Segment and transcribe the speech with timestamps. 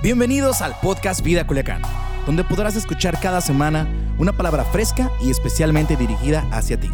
[0.00, 1.82] Bienvenidos al podcast Vida Culiacán,
[2.24, 6.88] donde podrás escuchar cada semana una palabra fresca y especialmente dirigida hacia ti.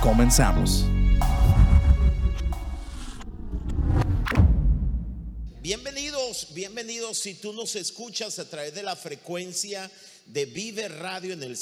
[0.00, 0.84] Comenzamos.
[5.60, 9.90] Bienvenidos, bienvenidos si tú nos escuchas a través de la frecuencia
[10.26, 11.56] de Vive Radio en el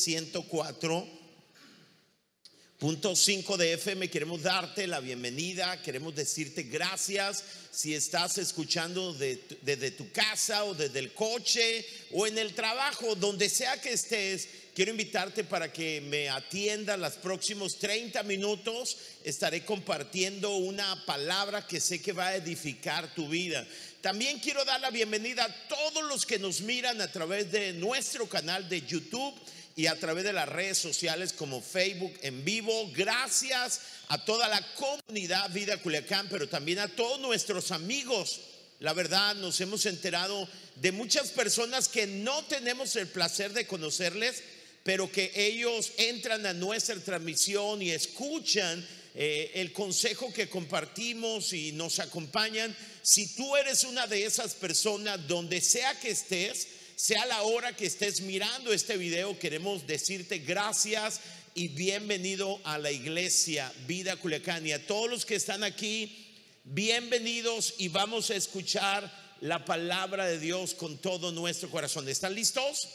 [2.80, 4.08] 104.5 de FM.
[4.08, 7.42] Queremos darte la bienvenida, queremos decirte gracias
[7.72, 13.48] si estás escuchando desde tu casa o desde el coche o en el trabajo, donde
[13.48, 14.48] sea que estés.
[14.76, 18.96] Quiero invitarte para que me atienda los próximos 30 minutos.
[19.24, 23.66] Estaré compartiendo una palabra que sé que va a edificar tu vida.
[24.00, 28.28] También quiero dar la bienvenida a todos los que nos miran a través de nuestro
[28.28, 29.34] canal de YouTube
[29.78, 32.90] y a través de las redes sociales como Facebook en vivo.
[32.96, 38.40] Gracias a toda la comunidad Vida Culiacán, pero también a todos nuestros amigos.
[38.80, 44.42] La verdad, nos hemos enterado de muchas personas que no tenemos el placer de conocerles,
[44.82, 51.70] pero que ellos entran a nuestra transmisión y escuchan eh, el consejo que compartimos y
[51.70, 52.76] nos acompañan.
[53.02, 56.66] Si tú eres una de esas personas, donde sea que estés,
[56.98, 61.20] sea la hora que estés mirando este video, queremos decirte gracias
[61.54, 67.74] y bienvenido a la iglesia Vida Culiacán y a todos los que están aquí, bienvenidos
[67.78, 72.08] y vamos a escuchar la palabra de Dios con todo nuestro corazón.
[72.08, 72.88] ¿Están listos?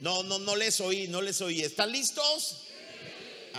[0.00, 1.62] No, no, no les oí, no les oí.
[1.62, 2.62] ¿Están listos?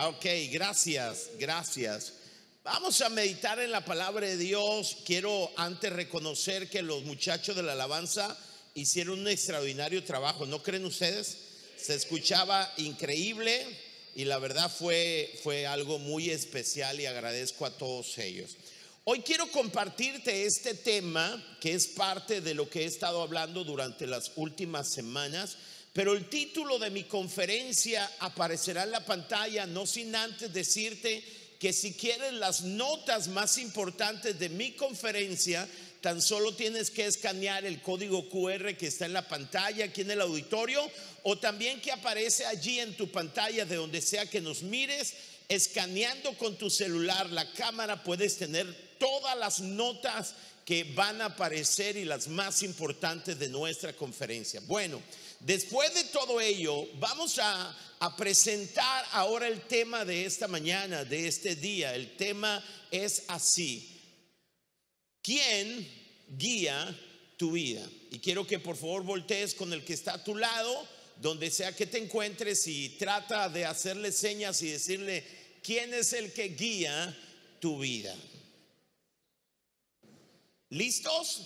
[0.01, 2.11] Ok, gracias, gracias.
[2.65, 4.97] Vamos a meditar en la palabra de Dios.
[5.05, 8.37] Quiero antes reconocer que los muchachos de la alabanza
[8.79, 10.45] hicieron un extraordinario trabajo.
[10.45, 11.37] ¿No creen ustedes?
[11.77, 13.65] Se escuchaba increíble
[14.15, 18.55] y la verdad fue, fue algo muy especial y agradezco a todos ellos.
[19.03, 24.05] Hoy quiero compartirte este tema que es parte de lo que he estado hablando durante
[24.05, 25.57] las últimas semanas
[25.97, 31.23] pero el título de mi conferencia aparecerá en la pantalla, no sin antes decirte
[31.59, 35.67] que si quieres las notas más importantes de mi conferencia,
[36.07, 40.11] tan solo tienes que escanear el código QR que está en la pantalla aquí en
[40.11, 40.89] el auditorio
[41.23, 45.15] o también que aparece allí en tu pantalla de donde sea que nos mires,
[45.49, 51.97] escaneando con tu celular la cámara puedes tener todas las notas que van a aparecer
[51.97, 54.61] y las más importantes de nuestra conferencia.
[54.61, 55.01] Bueno,
[55.39, 57.75] Después de todo ello, vamos a,
[58.17, 61.93] presentar ahora el tema de esta mañana, de este día.
[61.93, 63.96] El tema es así.
[65.27, 65.85] ¿Quién
[66.37, 66.97] guía
[67.35, 67.85] tu vida?
[68.11, 71.75] Y quiero que por favor voltees con el que está a tu lado, donde sea
[71.75, 75.25] que te encuentres y trata de hacerle señas y decirle,
[75.61, 77.13] ¿quién es el que guía
[77.59, 78.15] tu vida?
[80.69, 81.41] ¿Listos?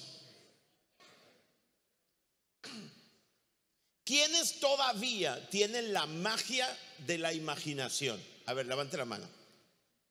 [4.04, 6.68] ¿Quiénes todavía tienen la magia
[7.08, 8.22] de la imaginación?
[8.46, 9.41] A ver, levante la mano.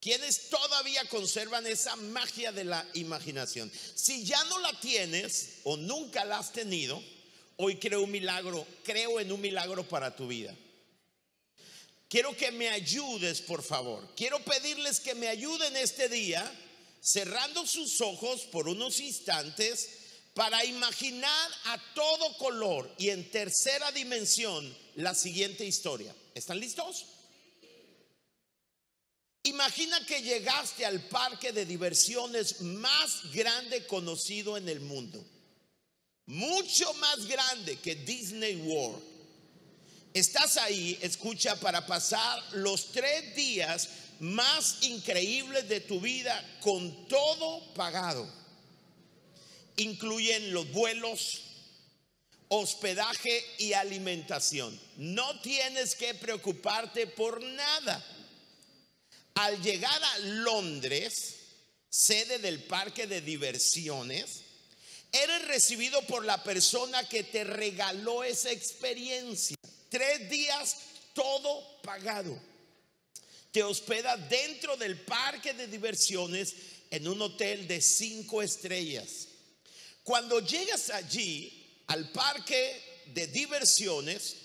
[0.00, 3.70] ¿Quiénes todavía conservan esa magia de la imaginación?
[3.94, 7.02] Si ya no la tienes o nunca la has tenido,
[7.56, 10.56] hoy creo un milagro, creo en un milagro para tu vida.
[12.08, 14.14] Quiero que me ayudes, por favor.
[14.16, 16.50] Quiero pedirles que me ayuden este día,
[17.02, 19.90] cerrando sus ojos por unos instantes
[20.32, 26.14] para imaginar a todo color y en tercera dimensión la siguiente historia.
[26.34, 27.04] ¿Están listos?
[29.50, 35.24] Imagina que llegaste al parque de diversiones más grande conocido en el mundo.
[36.26, 39.02] Mucho más grande que Disney World.
[40.14, 43.88] Estás ahí, escucha, para pasar los tres días
[44.20, 48.40] más increíbles de tu vida con todo pagado
[49.80, 51.42] incluyen los vuelos,
[52.48, 54.78] hospedaje y alimentación.
[54.96, 58.04] No tienes que preocuparte por nada.
[59.34, 61.36] Al llegar a Londres,
[61.88, 64.42] sede del parque de diversiones,
[65.12, 69.56] eres recibido por la persona que te regaló esa experiencia.
[69.88, 70.76] Tres días,
[71.14, 72.40] todo pagado.
[73.50, 76.54] Te hospeda dentro del parque de diversiones
[76.90, 79.28] en un hotel de cinco estrellas.
[80.04, 84.36] Cuando llegas allí, al parque de diversiones,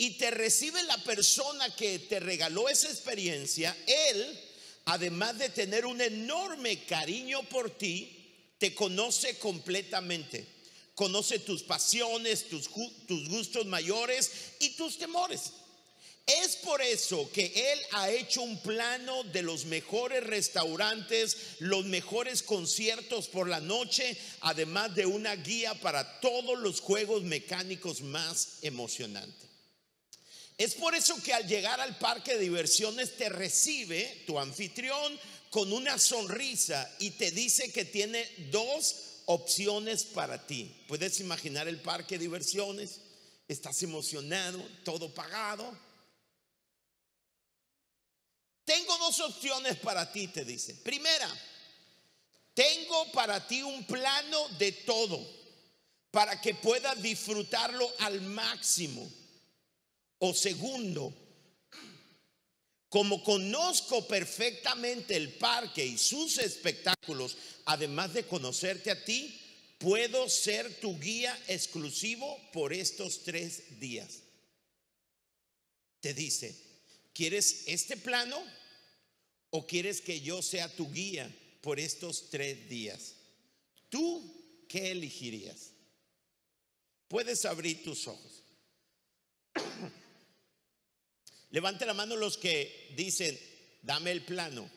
[0.00, 4.40] y te recibe la persona que te regaló esa experiencia, él,
[4.86, 10.46] además de tener un enorme cariño por ti, te conoce completamente.
[10.94, 15.52] Conoce tus pasiones, tus, gustos mayores y tus temores.
[16.26, 22.42] Es por eso que Él ha hecho un plano de los mejores restaurantes, los mejores
[22.42, 29.49] conciertos por la noche, además de una guía para todos los juegos mecánicos más emocionantes.
[30.60, 35.18] Es por eso que al llegar al parque de diversiones te recibe tu anfitrión
[35.48, 40.84] con una sonrisa y te dice que tiene dos opciones para ti.
[40.86, 43.00] ¿Puedes imaginar el parque de diversiones?
[43.48, 45.74] Estás emocionado, todo pagado
[48.70, 50.76] tengo dos opciones para ti, te dice.
[50.76, 51.28] Primera,
[52.54, 55.20] tengo para ti un plano de todo
[56.12, 59.10] para que puedas disfrutarlo al máximo.
[60.20, 61.14] O segundo,
[62.90, 69.40] como conozco perfectamente el parque y sus espectáculos, además de conocerte a ti,
[69.78, 74.20] puedo ser tu guía exclusivo por estos tres días.
[76.00, 76.54] Te dice,
[77.14, 78.38] ¿quieres este plano?
[79.48, 83.14] ¿O quieres que yo sea tu guía por estos tres días?
[83.88, 85.70] ¿Tú qué elegirías?
[87.08, 88.42] Puedes abrir tus ojos.
[91.50, 93.38] Levante la mano los que dicen,
[93.82, 94.70] dame el plano.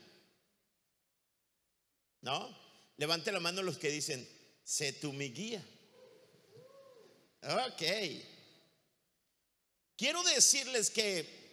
[2.21, 2.57] ¿No?
[2.97, 4.27] Levante la mano los que dicen,
[4.63, 5.63] sé tú mi guía.
[7.41, 7.83] Ok.
[9.95, 11.43] Quiero decirles que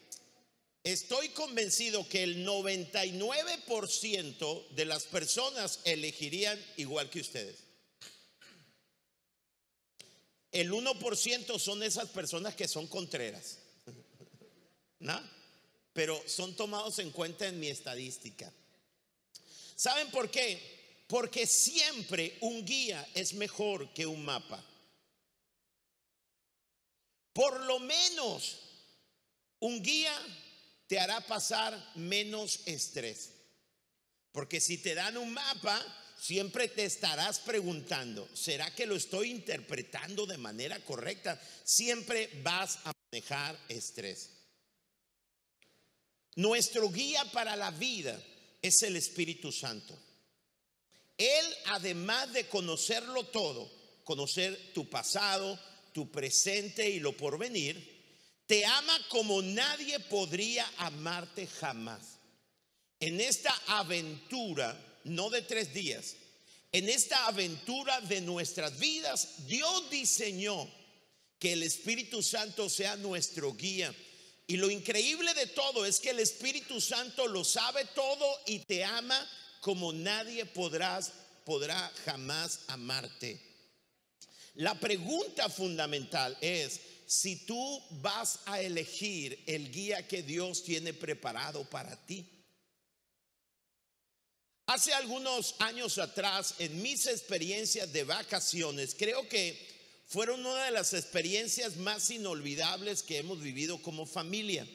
[0.83, 7.65] Estoy convencido que el 99% de las personas elegirían igual que ustedes.
[10.53, 13.59] El 1% son esas personas que son contreras.
[15.01, 15.21] ¿No?
[15.93, 18.53] Pero son tomados en cuenta en mi estadística.
[19.75, 21.05] ¿Saben por qué?
[21.07, 24.65] Porque siempre un guía es mejor que un mapa.
[27.33, 28.61] Por lo menos
[29.59, 30.17] un guía
[30.87, 33.31] te hará pasar menos estrés.
[34.33, 35.83] Porque si te dan un mapa,
[36.21, 41.41] siempre te estarás preguntando, ¿será que lo estoy interpretando de manera correcta?
[41.65, 44.40] Siempre vas a manejar estrés.
[46.37, 48.21] Nuestro guía para la vida
[48.63, 49.99] es el Espíritu Santo.
[51.19, 53.71] Él, además de conocerlo todo,
[54.05, 55.59] conocer tu pasado,
[55.93, 58.01] tu presente y lo porvenir,
[58.47, 62.19] te ama como nadie podría amarte jamás.
[62.99, 66.17] En esta aventura, no de tres días,
[66.73, 70.69] en esta aventura de nuestras vidas, Dios diseñó
[71.39, 73.95] que el Espíritu Santo sea nuestro guía.
[74.51, 78.83] Y lo increíble de todo es que el Espíritu Santo lo sabe todo y te
[78.83, 79.25] ama
[79.61, 81.13] como nadie podrás,
[81.45, 83.41] podrá jamás amarte.
[84.55, 91.63] La pregunta fundamental es, si tú vas a elegir el guía que Dios tiene preparado
[91.71, 92.29] para ti.
[94.67, 99.70] Hace algunos años atrás, en mis experiencias de vacaciones, creo que
[100.11, 104.67] fueron una de las experiencias más inolvidables que hemos vivido como familia.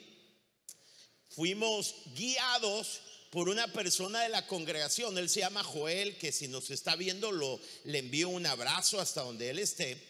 [1.28, 6.70] Fuimos guiados por una persona de la congregación, él se llama Joel, que si nos
[6.70, 10.02] está viendo lo, le envío un abrazo hasta donde él esté.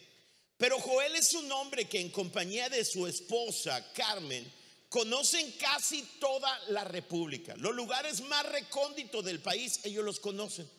[0.58, 4.46] Pero Joel es un hombre que en compañía de su esposa, Carmen,
[4.88, 7.56] conocen casi toda la República.
[7.56, 10.70] Los lugares más recónditos del país, ellos los conocen.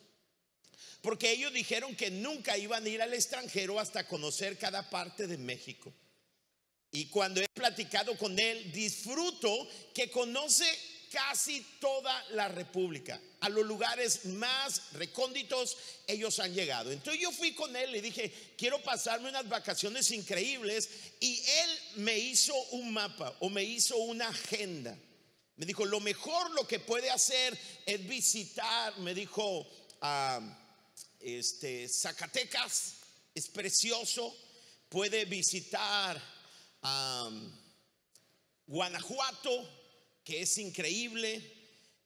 [1.07, 5.37] Porque ellos dijeron que nunca iban a ir al extranjero hasta conocer cada parte de
[5.37, 5.93] México.
[6.91, 10.65] Y cuando he platicado con él, disfruto que conoce
[11.09, 13.21] casi toda la República.
[13.39, 15.77] A los lugares más recónditos
[16.07, 16.91] ellos han llegado.
[16.91, 20.89] Entonces yo fui con él y dije, quiero pasarme unas vacaciones increíbles.
[21.21, 24.99] Y él me hizo un mapa o me hizo una agenda.
[25.55, 29.65] Me dijo, lo mejor lo que puede hacer es visitar, me dijo,
[31.19, 32.95] este, Zacatecas,
[33.33, 34.35] es precioso.
[34.89, 36.21] Puede visitar
[38.65, 39.69] Guanajuato,
[40.23, 41.55] que es increíble.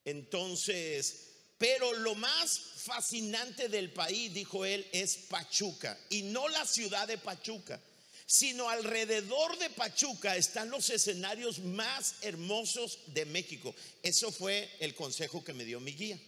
[0.03, 5.97] Entonces, pero lo más fascinante del país, dijo él, es Pachuca.
[6.09, 7.79] Y no la ciudad de Pachuca,
[8.25, 13.75] sino alrededor de Pachuca están los escenarios más hermosos de México.
[14.01, 16.19] Eso fue el consejo que me dio mi guía.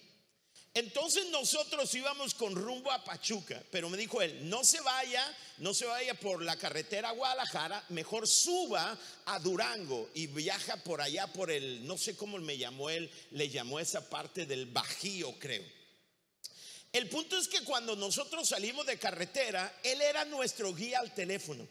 [0.75, 5.23] Entonces nosotros íbamos con rumbo a Pachuca, pero me dijo él, no se vaya,
[5.59, 10.99] no se vaya por la carretera a Guadalajara, mejor suba a Durango y viaja por
[10.99, 15.37] allá por el, no sé cómo me llamó él, le llamó esa parte del Bajío,
[15.37, 15.63] creo.
[16.91, 21.67] El punto es que cuando nosotros salimos de carretera, él era nuestro guía al teléfono.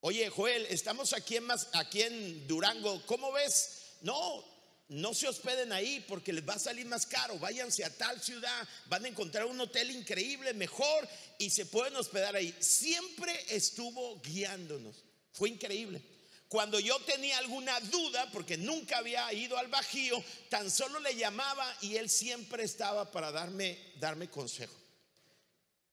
[0.00, 3.96] Oye, Joel, estamos aquí en, Durango, ¿cómo ves?
[4.02, 4.44] No,
[4.88, 7.38] no se hospeden ahí porque les va a salir más caro.
[7.38, 12.34] Váyanse a tal ciudad, van a encontrar un hotel increíble, mejor, y se pueden hospedar
[12.34, 12.54] ahí.
[12.58, 15.04] Siempre estuvo guiándonos.
[15.32, 16.02] Fue increíble.
[16.48, 21.76] Cuando yo tenía alguna duda, porque nunca había ido al Bajío, tan solo le llamaba
[21.82, 24.74] y él siempre estaba para darme, darme consejo.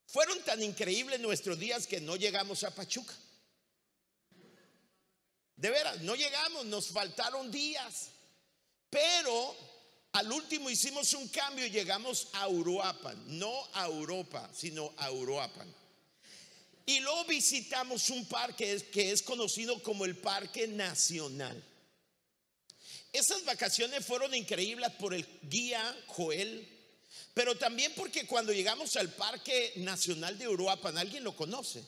[0.07, 3.13] Fueron tan increíbles nuestros días que no llegamos a Pachuca.
[5.57, 8.11] De veras, no llegamos, nos faltaron días.
[8.95, 9.53] Pero
[10.13, 15.67] al último hicimos un cambio y llegamos a Uruapan, no a Europa, sino a Uruapan.
[16.85, 21.61] Y luego visitamos un parque que es conocido como el Parque Nacional.
[23.11, 26.65] Esas vacaciones fueron increíbles por el guía Joel,
[27.33, 31.83] pero también porque cuando llegamos al Parque Nacional de Uruapan, ¿alguien lo conoce?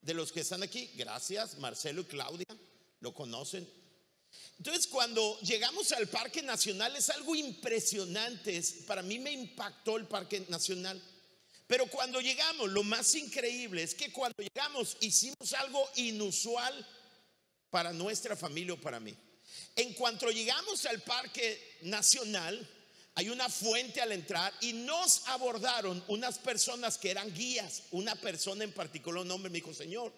[0.00, 2.46] De los que están aquí, gracias, Marcelo y Claudia,
[3.00, 3.81] lo conocen.
[4.58, 8.62] Entonces, cuando llegamos al Parque Nacional es algo impresionante.
[8.86, 11.02] Para mí me impactó el Parque Nacional.
[11.66, 16.86] Pero cuando llegamos, lo más increíble es que cuando llegamos hicimos algo inusual
[17.70, 19.16] para nuestra familia o para mí.
[19.74, 22.68] En cuanto llegamos al Parque Nacional,
[23.14, 27.84] hay una fuente al entrar y nos abordaron unas personas que eran guías.
[27.90, 30.12] Una persona en particular, un hombre, me dijo, Señor,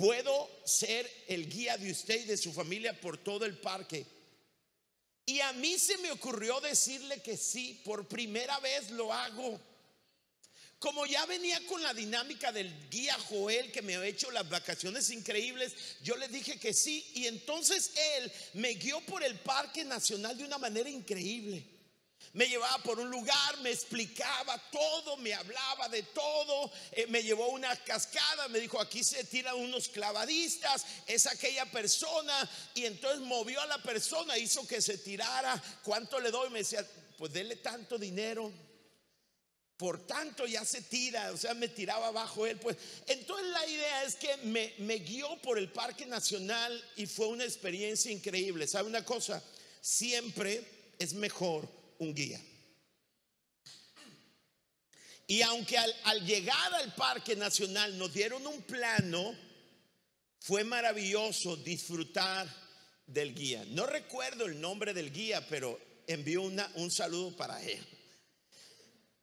[0.00, 4.06] ¿puedo ser el guía de usted y de su familia por todo el parque?
[5.26, 9.60] Y a mí se me ocurrió decirle que sí, por primera vez lo hago.
[10.78, 15.10] Como ya venía con la dinámica del guía Joel que me ha hecho las vacaciones
[15.10, 20.38] increíbles, yo le dije que sí y entonces él me guió por el Parque Nacional
[20.38, 21.62] de una manera increíble.
[22.32, 27.46] Me llevaba por un lugar, me explicaba todo, me hablaba de todo, eh, me llevó
[27.46, 33.20] a una cascada, me dijo, aquí se tiran unos clavadistas, es aquella persona, y entonces
[33.20, 36.50] movió a la persona, hizo que se tirara, ¿cuánto le doy?
[36.50, 36.86] Me decía,
[37.18, 38.52] pues dele tanto dinero,
[39.76, 42.60] por tanto ya se tira, o sea, me tiraba abajo él.
[42.60, 42.76] Pues
[43.08, 47.44] entonces la idea es que me, me guió por el Parque Nacional y fue una
[47.44, 48.68] experiencia increíble.
[48.68, 49.42] ¿Sabe una cosa?
[49.80, 52.40] Siempre es mejor un guía.
[55.26, 59.36] Y aunque al, llegar al Parque Nacional nos dieron un plano,
[60.40, 62.48] fue maravilloso disfrutar
[63.06, 63.64] del guía.
[63.68, 65.78] No recuerdo el nombre del guía, pero
[66.08, 67.86] envió una, un saludo para él.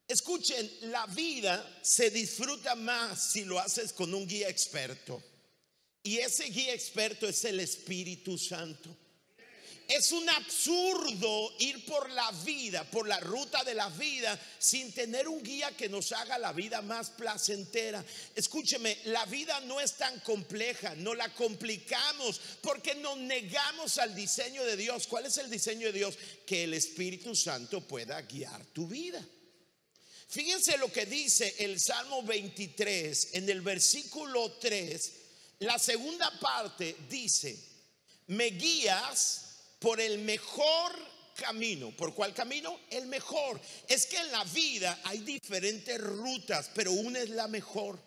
[0.07, 5.21] Escuchen, la vida se disfruta más si lo haces con un guía experto.
[6.03, 8.95] Y ese guía experto es el Espíritu Santo.
[9.87, 15.29] Es un absurdo ir por la vida, por la ruta de la vida, sin tener
[15.29, 18.03] un guía que nos haga la vida más placentera.
[18.35, 24.65] Escúcheme, la vida no es tan compleja, no la complicamos porque nos negamos al diseño
[24.65, 25.07] de Dios.
[25.07, 26.17] ¿Cuál es el diseño de Dios?
[26.45, 29.25] Que el Espíritu Santo pueda guiar tu vida.
[30.27, 35.13] Fíjense lo que dice el Salmo 23 en el versículo 3.
[35.59, 37.57] La segunda parte dice,
[38.27, 39.46] me guías
[39.79, 40.91] por el mejor
[41.35, 41.91] camino.
[41.91, 42.79] ¿Por cuál camino?
[42.89, 43.59] El mejor.
[43.87, 47.99] Es que en la vida hay diferentes rutas, pero una es la mejor.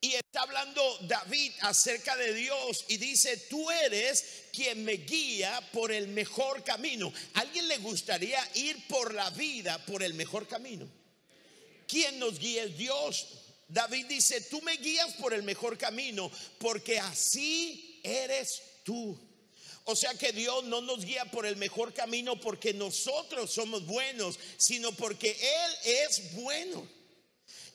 [0.00, 5.90] Y está hablando David acerca de Dios y dice, tú eres quien me guía por
[5.90, 7.10] el mejor camino.
[7.32, 10.86] alguien le gustaría ir por la vida por el mejor camino?
[11.88, 13.28] ¿Quién nos guía es Dios?
[13.66, 19.18] David dice, tú me guías por el mejor camino porque así eres tú.
[19.84, 24.38] O sea que Dios no nos guía por el mejor camino porque nosotros somos buenos,
[24.56, 25.72] sino porque Él
[26.08, 26.88] es bueno.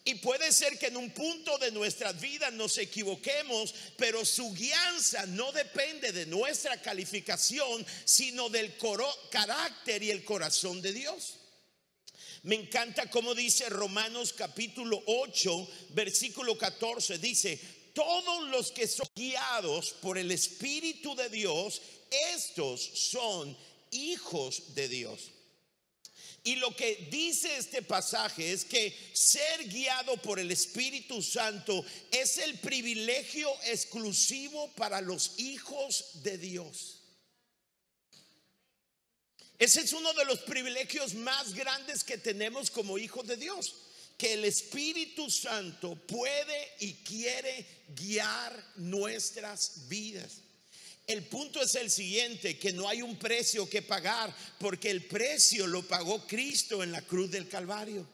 [0.06, 5.28] Y puede ser que en un punto de nuestra vida nos equivoquemos, pero su guianza
[5.28, 8.74] no depende de nuestra calificación, sino del
[9.30, 11.36] carácter y el corazón de Dios.
[12.42, 17.60] Me encanta como dice Romanos capítulo 8, versículo 14, dice,
[17.94, 23.56] todos los que son guiados por el Espíritu de Dios, estos son
[23.92, 25.32] hijos de Dios.
[26.44, 32.38] Y lo que dice este pasaje es que ser guiado por el Espíritu Santo es
[32.38, 37.02] el privilegio exclusivo para los hijos de Dios.
[39.58, 43.76] Ese es uno de los privilegios más grandes que tenemos como hijos de Dios,
[44.18, 50.38] que el Espíritu Santo puede y quiere guiar nuestras vidas.
[51.10, 55.66] El punto es el siguiente, que no hay un precio que pagar, porque el precio
[55.66, 58.06] lo pagó Cristo en la cruz del Calvario.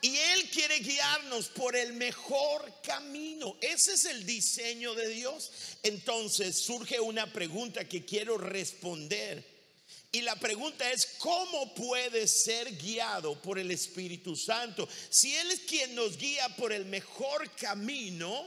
[0.00, 3.58] Y Él quiere guiarnos por el mejor camino.
[3.60, 5.50] Ese es el diseño de Dios.
[5.82, 9.44] Entonces surge una pregunta que quiero responder.
[10.10, 14.88] Y la pregunta es, ¿cómo puede ser guiado por el Espíritu Santo?
[15.10, 18.46] Si Él es quien nos guía por el mejor camino,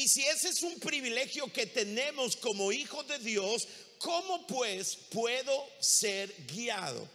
[0.00, 5.68] y si ese es un privilegio que tenemos como hijos de Dios, ¿cómo pues puedo
[5.78, 7.06] ser guiado?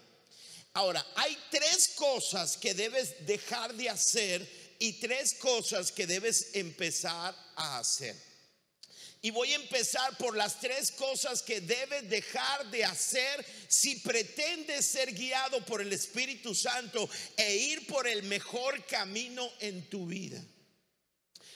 [0.72, 7.36] Ahora, hay tres cosas que debes dejar de hacer y tres cosas que debes empezar
[7.56, 8.16] a hacer.
[9.24, 14.86] Y voy a empezar por las tres cosas que debes dejar de hacer si pretendes
[14.86, 20.40] ser guiado por el Espíritu Santo e ir por el mejor camino en tu vida.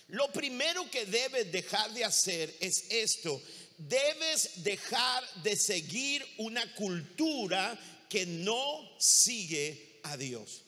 [0.09, 3.41] Lo primero que debes dejar de hacer es esto.
[3.77, 10.63] Debes dejar de seguir una cultura que no sigue a Dios.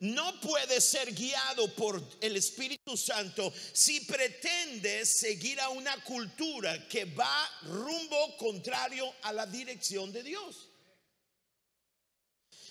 [0.00, 7.04] No puedes ser guiado por el Espíritu Santo si pretendes seguir a una cultura que
[7.04, 10.68] va rumbo contrario a la dirección de Dios.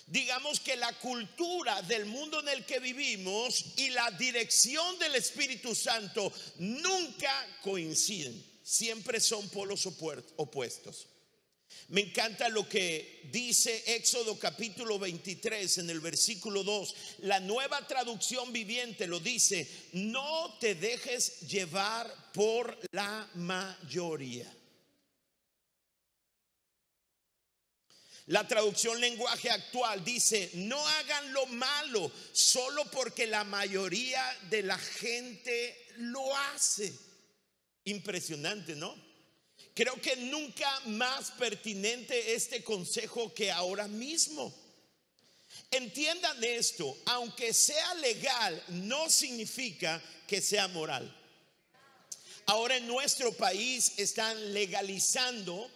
[0.06, 5.74] Digamos que la cultura del mundo en el que vivimos y la dirección del Espíritu
[5.74, 11.08] Santo nunca coinciden, siempre son polos opuestos.
[11.88, 16.94] Me encanta lo que dice Éxodo capítulo 23 en el versículo 2.
[17.18, 24.50] La nueva traducción viviente lo dice, no te dejes llevar por la mayoría.
[28.26, 34.78] La traducción lenguaje actual dice, no hagan lo malo solo porque la mayoría de la
[34.78, 36.92] gente lo hace.
[37.84, 38.94] Impresionante, ¿no?
[39.74, 44.54] Creo que nunca más pertinente este consejo que ahora mismo.
[45.70, 51.14] Entiendan esto, aunque sea legal, no significa que sea moral.
[52.46, 55.70] Ahora en nuestro país están legalizando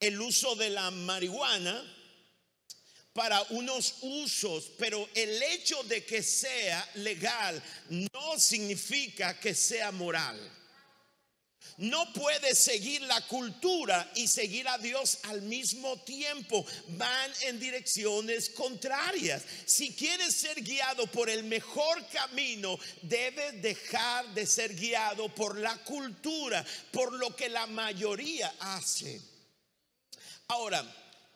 [0.00, 1.92] el uso de la marihuana
[3.12, 10.38] para unos usos, pero el hecho de que sea legal no significa que sea moral.
[11.78, 16.64] No puedes seguir la cultura y seguir a Dios al mismo tiempo.
[16.88, 19.42] Van en direcciones contrarias.
[19.66, 25.76] Si quieres ser guiado por el mejor camino, debes dejar de ser guiado por la
[25.84, 29.35] cultura, por lo que la mayoría hace.
[30.48, 30.84] Ahora,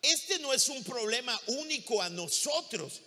[0.03, 3.01] este no es un problema único a nosotros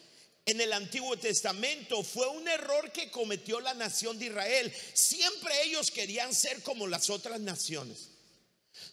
[0.45, 4.73] en el Antiguo Testamento fue un error que cometió la nación de Israel.
[4.93, 8.09] Siempre ellos querían ser como las otras naciones.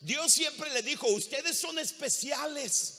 [0.01, 2.99] Dios siempre le dijo, ustedes son especiales.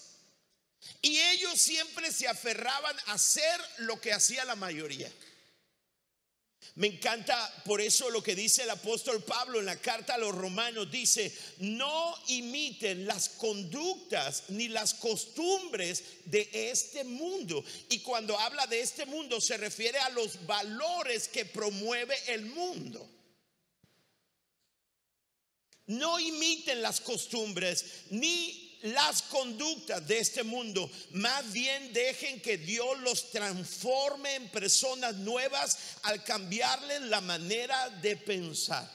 [1.02, 5.12] Y ellos siempre se aferraban a hacer lo que hacía la mayoría.
[6.76, 10.34] Me encanta por eso lo que dice el apóstol Pablo en la carta a los
[10.34, 10.90] romanos.
[10.90, 17.64] Dice, no imiten las conductas ni las costumbres de este mundo.
[17.90, 23.10] Y cuando habla de este mundo se refiere a los valores que promueve el mundo.
[25.88, 33.00] No imiten las costumbres ni las conductas de este mundo, más bien dejen que Dios
[33.00, 38.90] los transforme en personas nuevas al cambiarles la manera de pensar.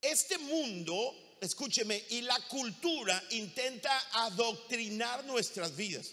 [0.00, 6.12] Este mundo, escúcheme, y la cultura intenta adoctrinar nuestras vidas.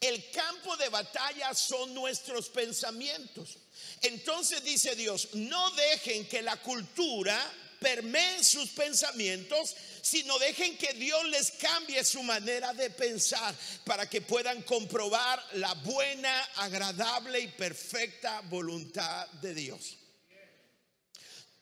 [0.00, 3.58] El campo de batalla son nuestros pensamientos.
[4.02, 7.38] Entonces dice Dios, no dejen que la cultura
[7.80, 9.74] permee sus pensamientos,
[10.06, 13.52] sino dejen que Dios les cambie su manera de pensar
[13.84, 19.96] para que puedan comprobar la buena, agradable y perfecta voluntad de Dios.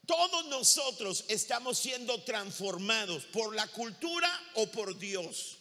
[0.07, 5.57] Todos nosotros estamos siendo transformados por la cultura o por Dios.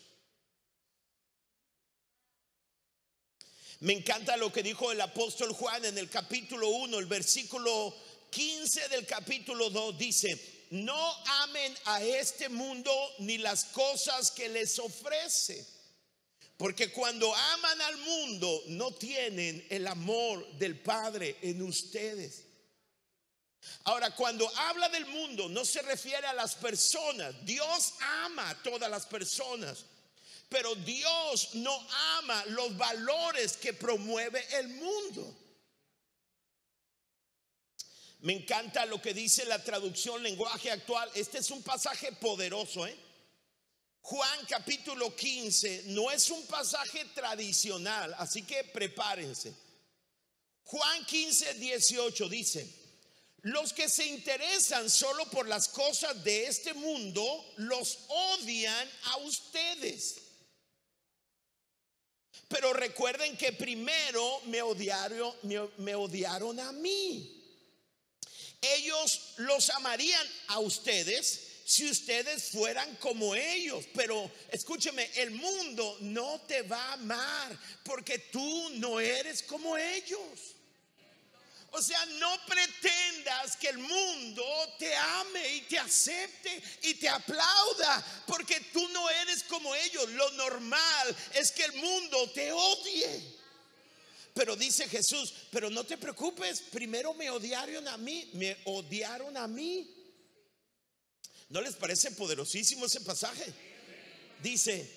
[3.79, 7.95] Me encanta lo que dijo el apóstol Juan en el capítulo 1, el versículo
[8.29, 14.79] 15 del capítulo 2 dice, no amen a este mundo ni las cosas que les
[14.79, 15.67] ofrece.
[16.57, 22.45] Porque cuando aman al mundo no tienen el amor del Padre en ustedes.
[23.83, 27.35] Ahora, cuando habla del mundo no se refiere a las personas.
[27.45, 29.85] Dios ama a todas las personas.
[30.49, 35.37] Pero Dios no ama los valores que promueve el mundo.
[38.23, 41.11] Me encanta lo que dice la traducción lenguaje actual.
[41.13, 42.97] Este es un pasaje poderoso, ¿eh?
[43.99, 49.53] Juan capítulo 15 no es un pasaje tradicional, así que prepárense.
[50.63, 52.65] Juan 15, 18 dice,
[53.41, 60.21] los que se interesan solo por las cosas de este mundo, los odian a ustedes.
[62.47, 67.42] Pero recuerden que primero me odiaron, me, me odiaron a mí.
[68.63, 73.85] Ellos los amarían a ustedes si ustedes fueran como ellos.
[73.93, 80.53] Pero escúcheme, el mundo no te va a amar porque tú no eres como ellos.
[81.75, 84.45] O sea, no pretendas que el mundo
[84.77, 90.07] te ame y te acepte y te aplauda, porque tú no eres como ellos.
[90.11, 93.42] Lo normal es que el mundo te odie.
[94.33, 99.47] Pero dice Jesús, pero no te preocupes, primero me odiaron a mí, me odiaron a
[99.47, 99.89] mí.
[101.49, 103.53] ¿No les parece poderosísimo ese pasaje?
[104.41, 104.89] Dice,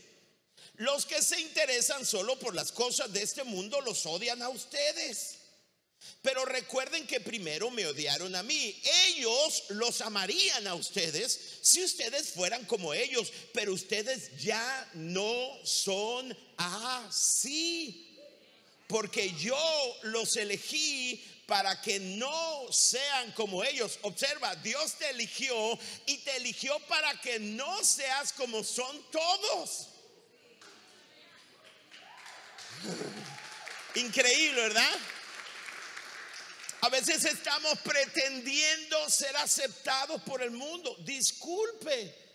[0.77, 5.37] los que se interesan solo por las cosas de este mundo los odian a ustedes.
[6.23, 8.81] Pero recuerden que primero me odiaron a mí.
[9.09, 16.37] Ellos los amarían a ustedes si ustedes fueran como ellos, pero ustedes ya no son
[16.57, 18.16] así.
[18.89, 19.57] Porque yo
[20.03, 23.99] los elegí para que no sean como ellos.
[24.03, 29.89] Observa, Dios te eligió y te eligió para que no seas como son todos.
[33.95, 34.99] Increíble, ¿verdad?
[36.83, 40.95] A veces estamos pretendiendo ser aceptados por el mundo.
[41.01, 42.26] Disculpe.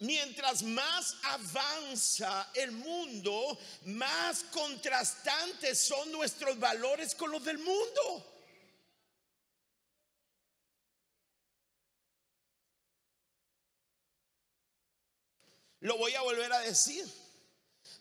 [0.00, 8.26] Mientras más avanza el mundo, más contrastantes son nuestros valores con los del mundo.
[15.80, 17.06] Lo voy a volver a decir.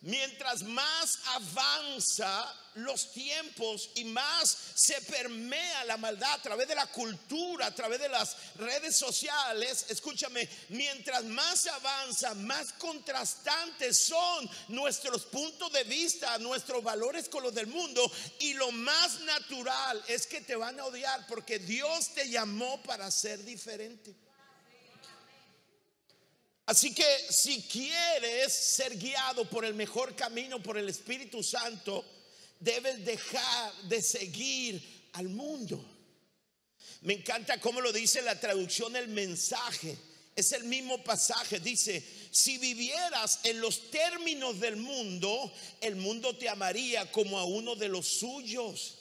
[0.01, 6.87] Mientras más avanza los tiempos y más se permea la maldad a través de la
[6.87, 15.25] cultura, a través de las redes sociales, escúchame, mientras más avanza, más contrastantes son nuestros
[15.25, 20.41] puntos de vista, nuestros valores con los del mundo y lo más natural es que
[20.41, 24.15] te van a odiar porque Dios te llamó para ser diferente.
[26.69, 32.05] Así que si quieres ser guiado por el mejor camino, por el Espíritu Santo,
[32.59, 35.83] debes dejar de seguir al mundo.
[37.01, 39.97] Me encanta cómo lo dice la traducción el mensaje.
[40.35, 41.59] Es el mismo pasaje.
[41.59, 47.75] Dice, si vivieras en los términos del mundo, el mundo te amaría como a uno
[47.75, 48.95] de los suyos.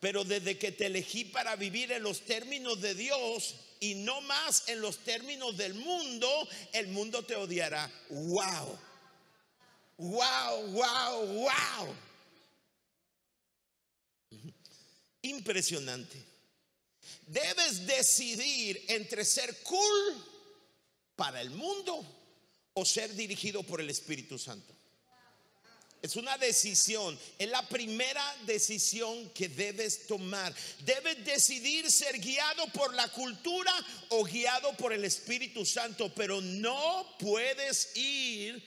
[0.00, 4.64] Pero desde que te elegí para vivir en los términos de Dios, y no más
[4.68, 7.90] en los términos del mundo, el mundo te odiará.
[8.08, 8.78] Wow.
[9.98, 11.94] Wow, wow, wow.
[15.22, 16.16] Impresionante.
[17.26, 20.24] Debes decidir entre ser cool
[21.16, 22.04] para el mundo
[22.74, 24.74] o ser dirigido por el Espíritu Santo.
[26.00, 30.54] Es una decisión, es la primera decisión que debes tomar.
[30.84, 33.72] Debes decidir ser guiado por la cultura
[34.10, 38.62] o guiado por el Espíritu Santo, pero no puedes ir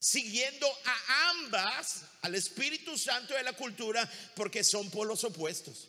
[0.00, 5.88] siguiendo a ambas, al Espíritu Santo a la cultura, porque son polos opuestos.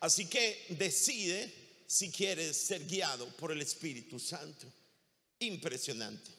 [0.00, 4.66] Así que decide si quieres ser guiado por el Espíritu Santo.
[5.40, 6.30] Impresionante.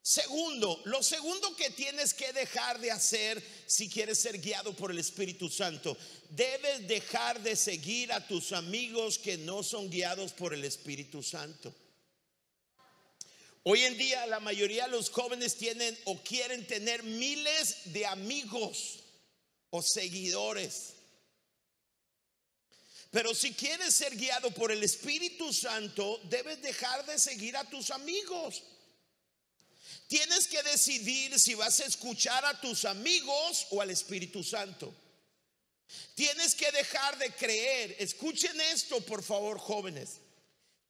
[0.00, 4.98] Segundo, lo segundo que tienes que dejar de hacer si quieres ser guiado por el
[4.98, 5.96] Espíritu Santo,
[6.28, 11.74] debes dejar de seguir a tus amigos que no son guiados por el Espíritu Santo.
[13.66, 19.00] Hoy en día la mayoría de los jóvenes tienen o quieren tener miles de amigos
[19.70, 20.92] o seguidores.
[23.10, 27.90] Pero si quieres ser guiado por el Espíritu Santo, debes dejar de seguir a tus
[27.90, 28.62] amigos.
[30.08, 34.94] Tienes que decidir si vas a escuchar a tus amigos o al Espíritu Santo.
[36.14, 37.96] Tienes que dejar de creer.
[37.98, 40.20] Escuchen esto, por favor, jóvenes.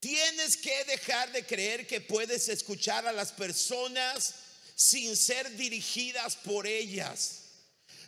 [0.04, 4.34] Tienes que dejar de creer que puedes escuchar a las personas
[4.74, 7.40] sin ser dirigidas por ellas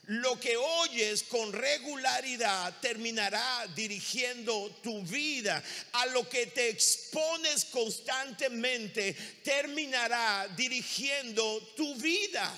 [0.09, 5.63] lo que oyes con regularidad terminará dirigiendo tu vida.
[5.95, 12.53] A lo que te expones constantemente terminará dirigiendo tu vida.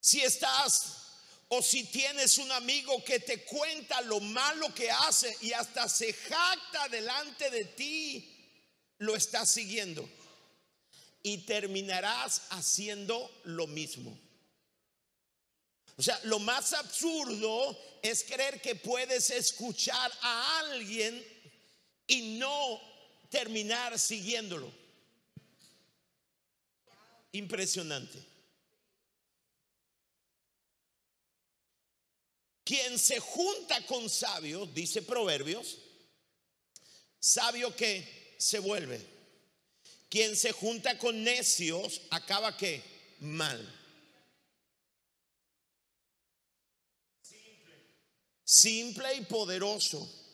[0.00, 1.05] Si estás
[1.48, 6.12] o si tienes un amigo que te cuenta lo malo que hace y hasta se
[6.12, 8.32] jacta delante de ti
[8.98, 10.08] lo estás siguiendo
[11.22, 14.16] y terminarás haciendo lo mismo.
[15.96, 21.24] O sea, lo más absurdo es creer que puedes escuchar a alguien
[22.06, 22.80] y no
[23.30, 24.70] terminar siguiéndolo.
[27.32, 28.35] Impresionante.
[32.66, 35.78] Quien se junta con sabios, dice Proverbios,
[37.20, 39.00] sabio que se vuelve.
[40.08, 42.82] Quien se junta con necios acaba que
[43.20, 43.72] mal.
[48.42, 50.25] Simple y poderoso.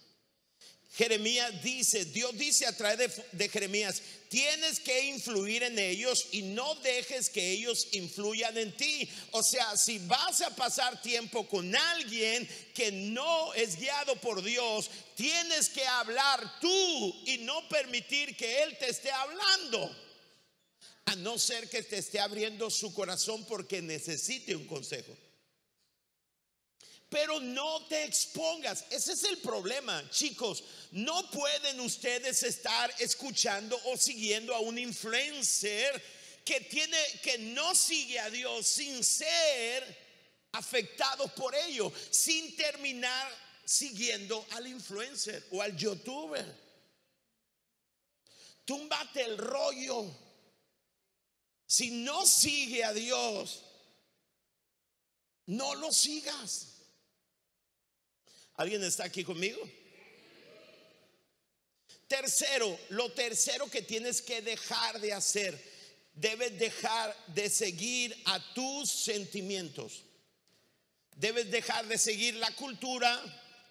[0.95, 6.75] Jeremías dice, Dios dice a través de, Jeremías, tienes que influir en ellos y no
[6.77, 9.09] dejes que ellos influyan en ti.
[9.31, 14.91] O sea, si vas a pasar tiempo con alguien que no es guiado por Dios,
[15.17, 19.97] tienes que hablar tú y no permitir que Él te esté hablando.
[21.07, 25.17] A no ser que te esté abriendo su corazón porque necesite un consejo
[27.13, 28.87] pero no te expongas.
[28.89, 30.65] Ese es el problema, chicos.
[30.93, 36.03] No pueden ustedes estar escuchando o siguiendo a un influencer
[36.43, 39.85] que tiene que no sigue a Dios sin ser
[40.53, 43.31] afectados por ello, sin terminar
[43.63, 46.47] siguiendo al influencer o al youtuber.
[48.65, 50.07] Túmbate el rollo.
[51.67, 53.65] Si no sigue a Dios,
[55.45, 56.72] no lo sigas.
[58.57, 59.61] ¿Alguien está aquí conmigo?
[62.07, 65.59] Tercero, lo tercero que tienes que dejar de hacer,
[66.15, 70.03] debes dejar de seguir a tus sentimientos.
[71.17, 73.21] Debes dejar de seguir la cultura,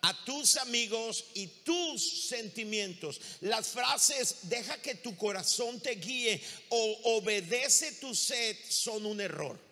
[0.01, 3.21] a tus amigos y tus sentimientos.
[3.41, 9.70] Las frases, deja que tu corazón te guíe o obedece tu sed, son un error.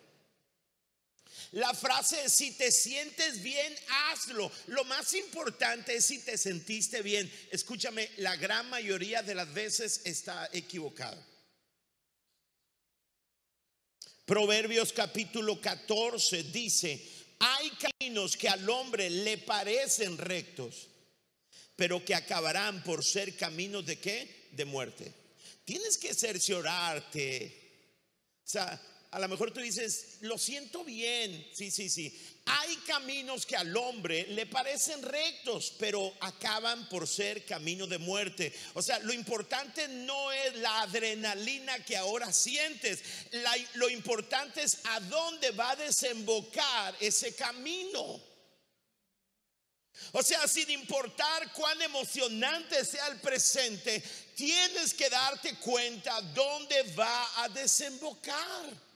[1.52, 4.50] La frase si te sientes bien, hazlo.
[4.68, 7.30] Lo más importante es si te sentiste bien.
[7.50, 11.20] Escúchame, la gran mayoría de las veces está equivocado.
[14.24, 17.04] Proverbios capítulo 14 dice,
[17.40, 20.86] hay caminos que al hombre le parecen rectos,
[21.74, 24.50] pero que acabarán por ser caminos de qué?
[24.52, 25.12] De muerte.
[25.64, 27.60] Tienes que cerciorarte.
[28.44, 28.80] O sea,
[29.12, 32.16] a lo mejor tú dices, lo siento bien, sí, sí, sí.
[32.46, 38.52] Hay caminos que al hombre le parecen rectos, pero acaban por ser camino de muerte.
[38.74, 43.02] O sea, lo importante no es la adrenalina que ahora sientes,
[43.74, 48.22] lo importante es a dónde va a desembocar ese camino.
[50.12, 54.00] O sea, sin importar cuán emocionante sea el presente,
[54.36, 58.89] tienes que darte cuenta dónde va a desembocar.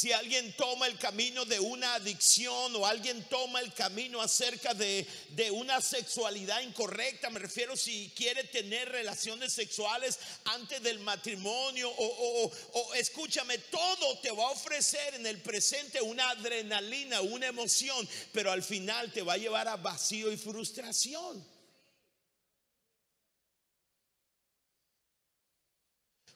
[0.00, 5.06] Si alguien toma el camino de una adicción o alguien toma el camino acerca de,
[5.52, 12.94] una sexualidad incorrecta, me refiero si quiere tener relaciones sexuales antes del matrimonio o, o
[12.94, 18.62] escúchame, todo te va a ofrecer en el presente una adrenalina, una emoción, pero al
[18.62, 21.46] final te va a llevar a vacío y frustración.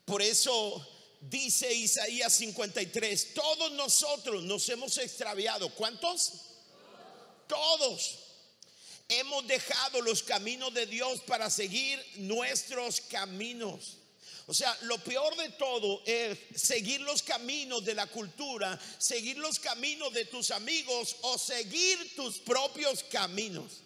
[0.04, 0.93] Por eso
[1.30, 5.68] dice Isaías 53, todos nosotros nos hemos extraviado.
[5.74, 6.32] ¿Cuántos?
[7.48, 8.18] Todos.
[9.08, 13.98] Hemos dejado los caminos de Dios para seguir nuestros caminos.
[14.46, 19.58] O sea, lo peor de todo es seguir los caminos de la cultura, seguir los
[19.58, 23.82] caminos de tus amigos o seguir tus propios caminos.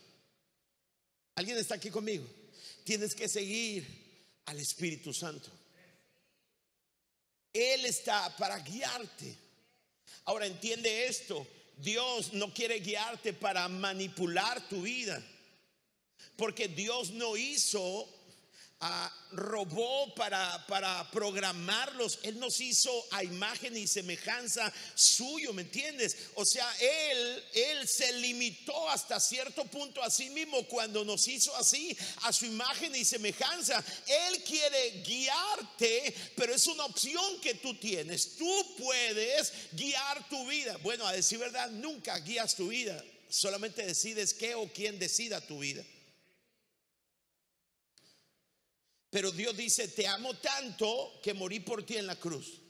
[1.36, 2.26] ¿Alguien está aquí conmigo?
[2.82, 5.57] Tienes que seguir al Espíritu Santo.
[7.52, 9.36] Él está para guiarte.
[10.24, 11.46] Ahora entiende esto.
[11.76, 15.22] Dios no quiere guiarte para manipular tu vida.
[16.36, 18.08] Porque Dios no hizo
[19.32, 22.20] robó para, para programarlos.
[22.22, 26.16] Él nos hizo a imagen y semejanza suyo, ¿me entiendes?
[26.34, 31.54] O sea, Él, Él se limitó hasta cierto punto a sí mismo cuando nos hizo
[31.56, 33.82] así, a su imagen y semejanza.
[34.06, 38.36] Él quiere guiarte, pero es una opción que tú tienes.
[38.36, 40.76] Tú puedes guiar tu vida.
[40.78, 43.04] Bueno, a decir verdad, nunca guías tu vida.
[43.28, 45.84] Solamente decides qué o quién decida tu vida.
[49.10, 52.60] Pero Dios dice, te amo tanto que morí por ti en la cruz.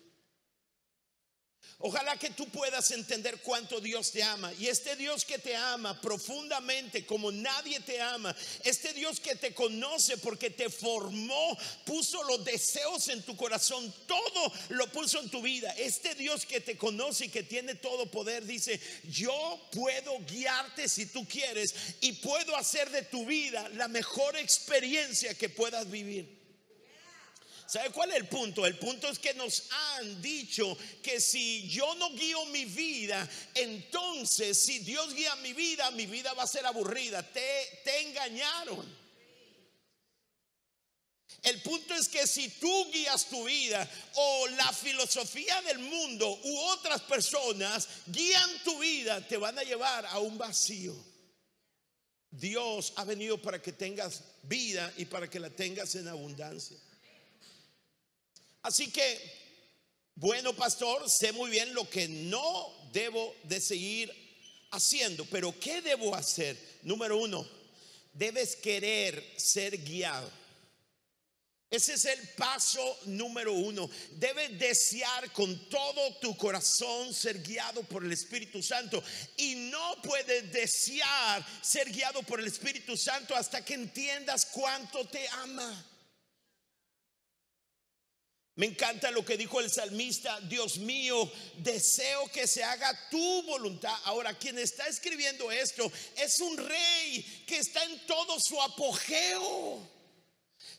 [1.81, 4.53] Ojalá que tú puedas entender cuánto Dios te ama.
[4.59, 9.55] Y este Dios que te ama profundamente como nadie te ama, este Dios que te
[9.55, 15.41] conoce porque te formó, puso los deseos en tu corazón, todo lo puso en tu
[15.41, 15.73] vida.
[15.79, 21.07] Este Dios que te conoce y que tiene todo poder dice, yo puedo guiarte si
[21.07, 26.38] tú quieres y puedo hacer de tu vida la mejor experiencia que puedas vivir.
[27.69, 28.65] ¿Sabe cuál es el punto?
[28.65, 34.59] El punto es que nos han dicho que si yo no guío mi vida, entonces
[34.59, 37.23] si Dios guía mi vida, mi vida va a ser aburrida.
[37.23, 38.97] Te, te engañaron.
[41.43, 46.59] El punto es que si tú guías tu vida o la filosofía del mundo u
[46.71, 50.97] otras personas guían tu vida, te van a llevar a un vacío.
[52.31, 56.79] Dios ha venido para que tengas vida y para que la tengas en abundancia.
[58.69, 59.19] Así que,
[60.15, 64.13] bueno, pastor, sé muy bien lo que no debo de seguir
[64.73, 66.55] haciendo, pero ¿qué debo hacer?
[66.83, 67.49] Número uno,
[68.13, 70.31] debes querer ser guiado.
[71.71, 73.89] Ese es el paso número uno.
[74.13, 79.03] Debes desear con todo tu corazón ser guiado por el Espíritu Santo.
[79.39, 85.27] Y no puedes desear ser guiado por el Espíritu Santo hasta que entiendas cuánto te
[85.29, 85.87] ama.
[88.59, 93.97] Me encanta lo que dijo el salmista, Dios mío, deseo que se haga tu voluntad.
[94.03, 99.98] Ahora, quien está escribiendo esto es un rey que está en todo su apogeo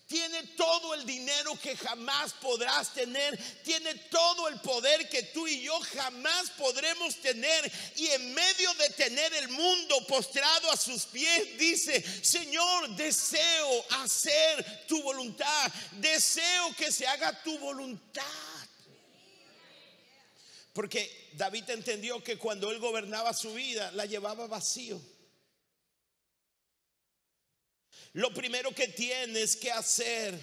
[0.09, 5.61] tiene todo el dinero que jamás podrás tener, tiene todo el poder que tú y
[5.61, 7.71] yo jamás podremos tener.
[7.95, 14.87] Y en medio de tener el mundo postrado a sus pies, dice, Señor, deseo hacer
[14.87, 18.23] tu voluntad, deseo que se haga tu voluntad.
[20.73, 24.99] Porque David entendió que cuando él gobernaba su vida, la llevaba vacío.
[28.13, 30.37] Lo primero que tienes que hacer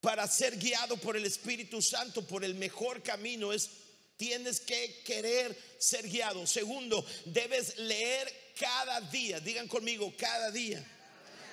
[0.00, 3.70] para ser guiado por el Espíritu Santo, por el mejor camino, es
[4.16, 6.46] tienes que querer ser guiado.
[6.46, 10.84] Segundo, debes leer cada día, digan conmigo, cada día,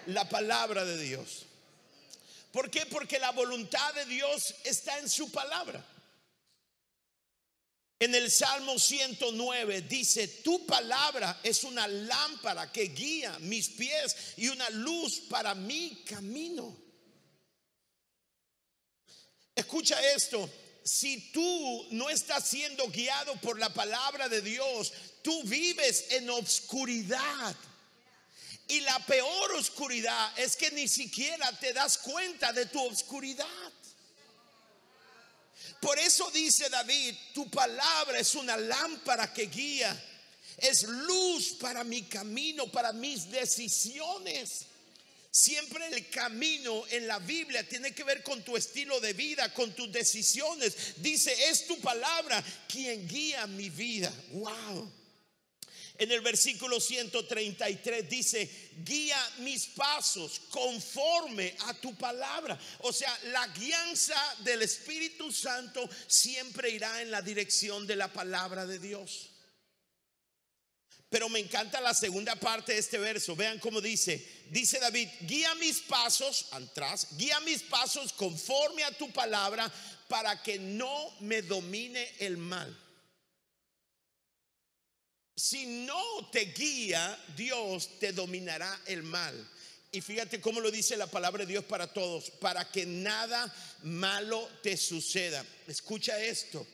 [0.07, 1.45] la palabra de Dios.
[2.51, 2.85] ¿Por qué?
[2.85, 5.83] Porque la voluntad de Dios está en su palabra.
[8.01, 14.47] En el Salmo 109 dice, tu palabra es una lámpara que guía mis pies y
[14.47, 16.75] una luz para mi camino.
[19.53, 20.49] Escucha esto,
[20.83, 27.55] si tú no estás siendo guiado por la palabra de Dios, tú vives en obscuridad.
[28.67, 33.45] Y la peor oscuridad es que ni siquiera te das cuenta de tu obscuridad.
[35.81, 39.99] Por eso dice David, tu palabra es una lámpara que guía,
[40.57, 44.67] es luz para mi camino, para mis decisiones.
[45.31, 49.73] Siempre el camino en la Biblia tiene que ver con tu estilo de vida, con
[49.73, 50.75] tus decisiones.
[50.97, 54.13] Dice, es tu palabra quien guía mi vida.
[54.33, 55.00] Wow.
[56.01, 62.59] En el versículo 133 dice, guía mis pasos conforme a tu palabra.
[62.79, 68.65] O sea, la guianza del Espíritu Santo siempre irá en la dirección de la palabra
[68.65, 69.29] de Dios.
[71.07, 73.35] Pero me encanta la segunda parte de este verso.
[73.35, 74.27] Vean cómo dice.
[74.49, 79.71] Dice David, guía mis pasos, atrás, guía mis pasos conforme a tu palabra
[80.07, 82.75] para que no me domine el mal.
[85.35, 89.49] Si no te guía, Dios te dominará el mal.
[89.91, 94.49] Y fíjate cómo lo dice la palabra de Dios para todos, para que nada malo
[94.63, 95.45] te suceda.
[95.67, 96.65] Escucha esto.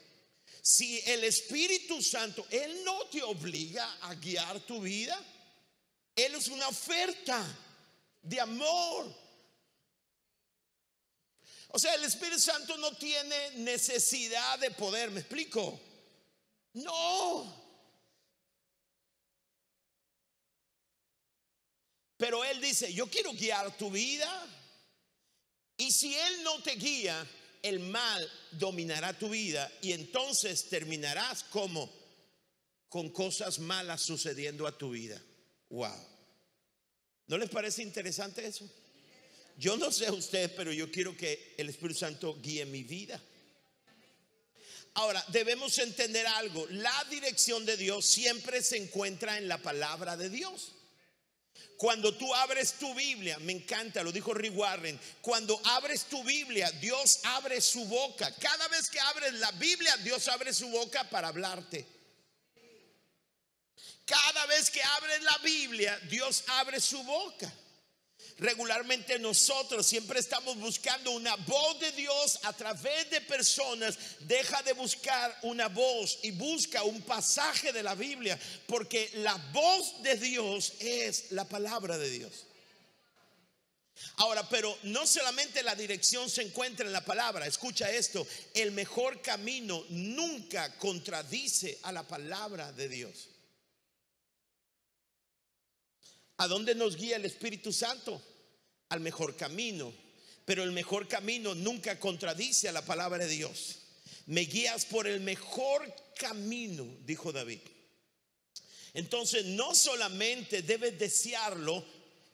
[0.62, 5.20] Si el Espíritu Santo, Él no te obliga a guiar tu vida,
[6.16, 7.44] Él es una oferta
[8.22, 9.16] de amor.
[11.70, 15.80] O sea, el Espíritu Santo no tiene necesidad de poder, ¿me explico?
[16.74, 17.67] No.
[22.18, 24.28] Pero Él dice, yo quiero guiar tu vida.
[25.78, 27.26] Y si Él no te guía,
[27.62, 31.92] el mal dominará tu vida y entonces terminarás como
[32.90, 35.22] con cosas malas sucediendo a tu vida.
[35.70, 36.08] Wow.
[37.28, 38.68] ¿No les parece interesante eso?
[39.58, 43.22] Yo no sé a usted, pero yo quiero que el Espíritu Santo guíe mi vida.
[44.94, 46.66] Ahora, debemos entender algo.
[46.70, 50.77] La dirección de Dios siempre se encuentra en la palabra de Dios.
[51.78, 56.72] Cuando tú abres tu Biblia, me encanta, lo dijo Rick Warren, cuando abres tu Biblia,
[56.82, 58.34] Dios abre su boca.
[58.40, 61.86] Cada vez que abres la Biblia, Dios abre su boca para hablarte.
[64.06, 67.54] Cada vez que abres la Biblia, Dios abre su boca.
[68.40, 73.98] Regularmente nosotros siempre estamos buscando una voz de Dios a través de personas.
[74.20, 80.04] Deja de buscar una voz y busca un pasaje de la Biblia, porque la voz
[80.04, 82.46] de Dios es la palabra de Dios.
[84.18, 89.20] Ahora, pero no solamente la dirección se encuentra en la palabra, escucha esto, el mejor
[89.24, 93.30] camino nunca contradice a la palabra de Dios.
[96.38, 98.22] ¿A dónde nos guía el Espíritu Santo?
[98.90, 99.92] Al mejor camino.
[100.46, 103.80] Pero el mejor camino nunca contradice a la palabra de Dios.
[104.28, 107.60] Me guías por el mejor camino, dijo David.
[108.94, 111.86] Entonces no solamente debes desearlo,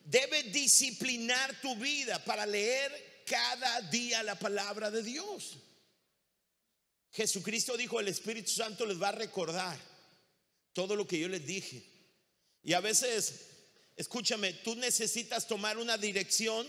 [0.06, 5.58] debes disciplinar tu vida para leer cada día la palabra de Dios.
[7.12, 9.80] Jesucristo dijo, el Espíritu Santo les va a recordar
[10.74, 11.84] todo lo que yo les dije.
[12.64, 13.53] Y a veces
[13.96, 16.68] Escúchame, tú necesitas tomar una dirección,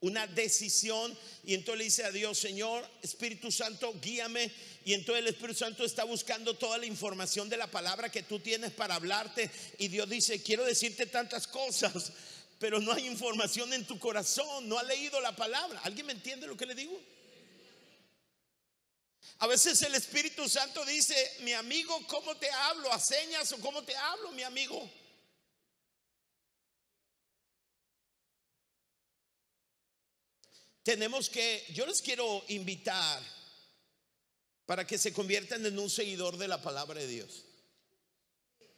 [0.00, 4.50] una decisión, y entonces le dice a Dios, Señor, Espíritu Santo, guíame.
[4.84, 8.38] Y entonces el Espíritu Santo está buscando toda la información de la palabra que tú
[8.40, 9.50] tienes para hablarte.
[9.78, 12.12] Y Dios dice, quiero decirte tantas cosas,
[12.58, 15.80] pero no hay información en tu corazón, no ha leído la palabra.
[15.84, 16.98] ¿Alguien me entiende lo que le digo?
[19.38, 22.90] A veces el Espíritu Santo dice, mi amigo, ¿cómo te hablo?
[22.92, 24.90] ¿A señas o cómo te hablo, mi amigo?
[30.84, 33.22] Tenemos que, yo les quiero invitar
[34.66, 37.46] para que se conviertan en un seguidor de la palabra de Dios.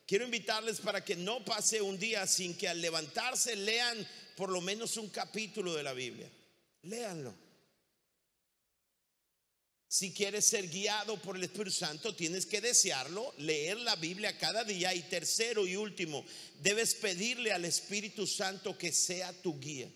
[0.06, 4.60] Quiero invitarles para que no pase un día sin que al levantarse lean por lo
[4.60, 6.30] menos un capítulo de la Biblia.
[6.82, 7.34] Léanlo.
[9.88, 14.62] Si quieres ser guiado por el Espíritu Santo, tienes que desearlo, leer la Biblia cada
[14.62, 14.94] día.
[14.94, 16.24] Y tercero y último,
[16.60, 19.90] debes pedirle al Espíritu Santo que sea tu guía.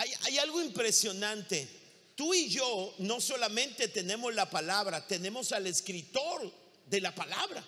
[0.00, 1.68] Hay, algo impresionante.
[2.14, 6.50] Tú y yo no solamente tenemos la palabra, tenemos al escritor
[6.86, 7.62] de la palabra.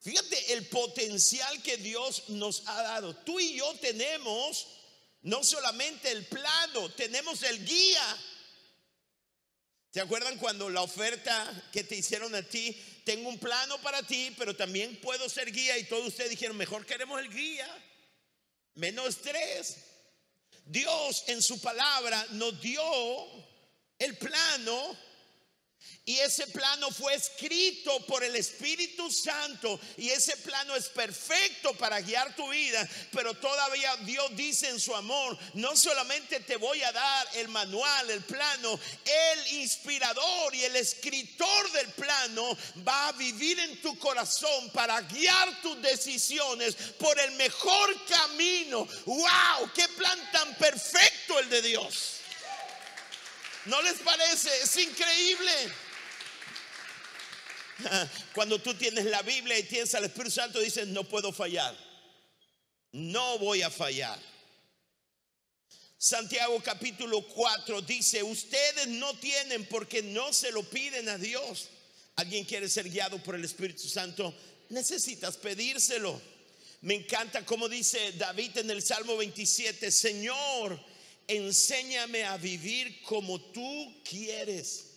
[0.00, 3.16] Fíjate el potencial que Dios nos ha dado.
[3.16, 4.66] Tú y yo tenemos
[5.22, 8.18] no solamente el plano, tenemos el guía.
[9.90, 14.34] ¿Se acuerdan cuando la oferta que te hicieron a ti, tengo un plano para ti,
[14.36, 15.78] pero también puedo ser guía?
[15.78, 17.68] Y todos ustedes dijeron, mejor queremos el guía,
[18.74, 19.93] menos tres.
[20.64, 22.82] Dios en su palabra nos dio
[23.98, 24.96] el plano
[26.06, 32.00] y ese plano fue escrito por el Espíritu Santo y ese plano es perfecto para
[32.02, 36.92] guiar tu vida, pero todavía Dios dice en su amor, no solamente te voy a
[36.92, 42.54] dar el manual, el plano, el inspirador y el escritor del plano
[42.86, 48.86] va a vivir en tu corazón para guiar tus decisiones por el mejor camino.
[49.06, 49.70] ¡Wow!
[49.74, 52.23] ¡Qué plan tan perfecto el de Dios!
[53.66, 54.50] ¿No les parece?
[54.62, 55.52] Es increíble.
[58.34, 61.76] Cuando tú tienes la Biblia y tienes al Espíritu Santo, dices, no puedo fallar.
[62.92, 64.18] No voy a fallar.
[65.96, 71.70] Santiago capítulo 4 dice, ustedes no tienen porque no se lo piden a Dios.
[72.16, 74.34] Alguien quiere ser guiado por el Espíritu Santo,
[74.68, 76.20] necesitas pedírselo.
[76.82, 80.78] Me encanta como dice David en el Salmo 27, Señor,
[81.28, 84.90] enséñame a vivir como tú quieres.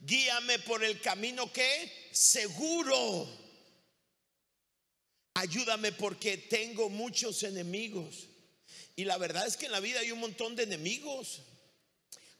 [0.00, 3.28] Guíame por el camino que seguro.
[5.34, 8.28] Ayúdame porque tengo muchos enemigos.
[8.96, 11.42] Y la verdad es que en la vida hay un montón de enemigos.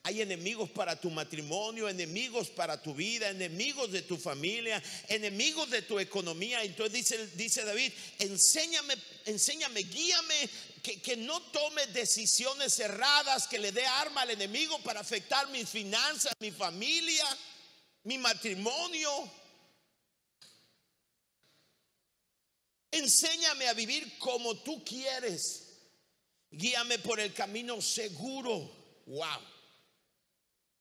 [0.04, 5.82] Hay enemigos para tu matrimonio, enemigos para tu vida, enemigos de tu familia, enemigos de
[5.82, 6.62] tu economía.
[6.62, 8.94] Entonces dice, David, enséñame,
[9.26, 10.48] enséñame, guíame,
[10.82, 15.68] que, que no tome decisiones erradas, que le dé arma al enemigo para afectar mis
[15.68, 17.26] finanzas, mi familia
[18.08, 19.30] mi matrimonio.
[22.90, 25.66] Enséñame a vivir como tú quieres.
[26.50, 29.02] Guíame por el camino seguro.
[29.06, 29.57] Wow.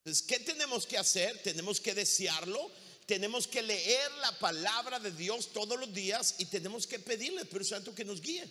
[0.08, 1.38] Entonces, ¿qué tenemos que hacer?
[1.44, 2.72] Tenemos que desearlo.
[3.06, 7.44] Tenemos que leer la palabra de Dios todos los días y tenemos que pedirle al
[7.44, 8.48] Espíritu Santo que nos guíe.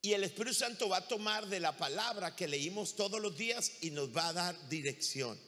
[0.00, 3.70] Y el Espíritu Santo va a tomar de la palabra que leímos todos los días
[3.80, 5.38] y nos va a dar dirección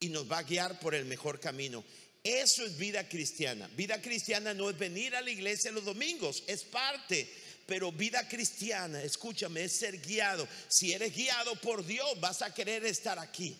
[0.00, 1.84] y nos va a guiar por el mejor camino.
[2.24, 3.68] Eso es vida cristiana.
[3.76, 7.32] Vida cristiana no es venir a la iglesia los domingos, es parte.
[7.66, 10.48] Pero vida cristiana, escúchame, es ser guiado.
[10.66, 13.56] Si eres guiado por Dios, vas a querer estar aquí.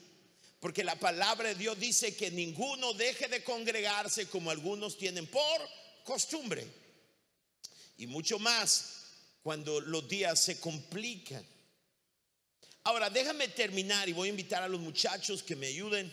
[0.65, 5.61] Porque la palabra de Dios dice que ninguno deje de congregarse como algunos tienen por
[6.05, 6.67] costumbre.
[7.99, 9.11] Y mucho más
[9.43, 11.45] cuando los días se complican.
[12.85, 16.11] Ahora, déjame terminar y voy a invitar a los muchachos que me ayuden.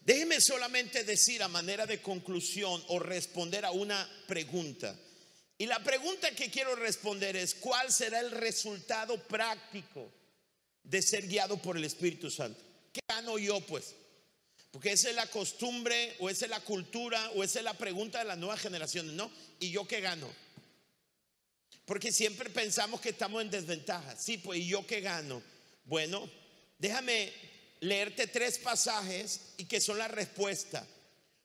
[0.00, 4.98] Déjeme solamente decir a manera de conclusión o responder a una pregunta.
[5.56, 10.12] Y la pregunta que quiero responder es, ¿cuál será el resultado práctico
[10.82, 12.71] de ser guiado por el Espíritu Santo?
[12.92, 13.94] ¿Qué gano yo pues?
[14.70, 18.18] Porque esa es la costumbre o esa es la cultura o esa es la pregunta
[18.18, 19.30] de las nuevas generaciones, ¿no?
[19.60, 20.28] ¿Y yo qué gano?
[21.84, 24.16] Porque siempre pensamos que estamos en desventaja.
[24.16, 25.42] Sí, pues ¿y yo qué gano?
[25.84, 26.28] Bueno,
[26.78, 27.32] déjame
[27.80, 30.86] leerte tres pasajes y que son la respuesta.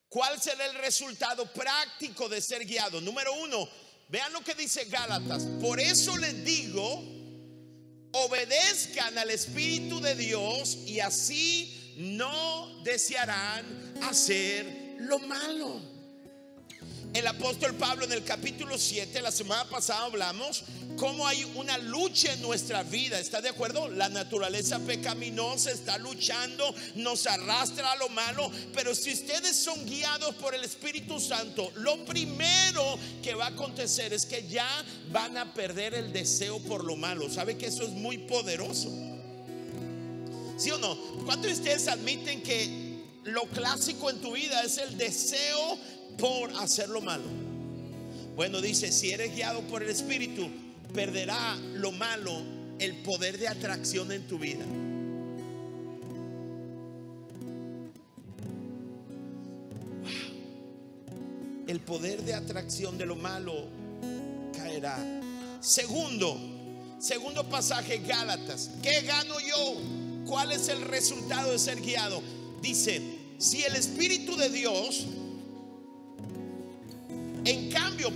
[0.07, 3.01] ¿Cuál será el resultado práctico de ser guiado?
[3.01, 3.67] Número uno,
[4.07, 5.43] vean lo que dice Gálatas.
[5.59, 7.03] Por eso les digo,
[8.25, 13.65] obedezcan al Espíritu de Dios y así no desearán
[14.03, 15.96] hacer lo malo.
[17.13, 20.63] El apóstol Pablo en el capítulo 7, la semana pasada hablamos
[20.97, 23.19] cómo hay una lucha en nuestra vida.
[23.19, 23.87] ¿Está de acuerdo?
[23.87, 28.51] La naturaleza pecaminosa está luchando, nos arrastra a lo malo.
[28.73, 34.13] Pero si ustedes son guiados por el Espíritu Santo, lo primero que va a acontecer
[34.13, 34.69] es que ya
[35.11, 37.29] van a perder el deseo por lo malo.
[37.29, 38.89] ¿Sabe que eso es muy poderoso?
[40.57, 40.97] ¿Sí o no?
[41.25, 42.87] ¿Cuántos de ustedes admiten que
[43.23, 45.77] lo clásico en tu vida es el deseo
[46.17, 47.25] por hacer lo malo.
[48.35, 50.47] Bueno, dice, si eres guiado por el Espíritu,
[50.93, 52.41] perderá lo malo
[52.79, 54.65] el poder de atracción en tu vida.
[61.67, 63.53] El poder de atracción de lo malo
[64.55, 64.97] caerá.
[65.59, 66.37] Segundo,
[66.99, 68.69] segundo pasaje, Gálatas.
[68.81, 70.25] ¿Qué gano yo?
[70.27, 72.21] ¿Cuál es el resultado de ser guiado?
[72.61, 73.01] Dice,
[73.37, 75.07] si el Espíritu de Dios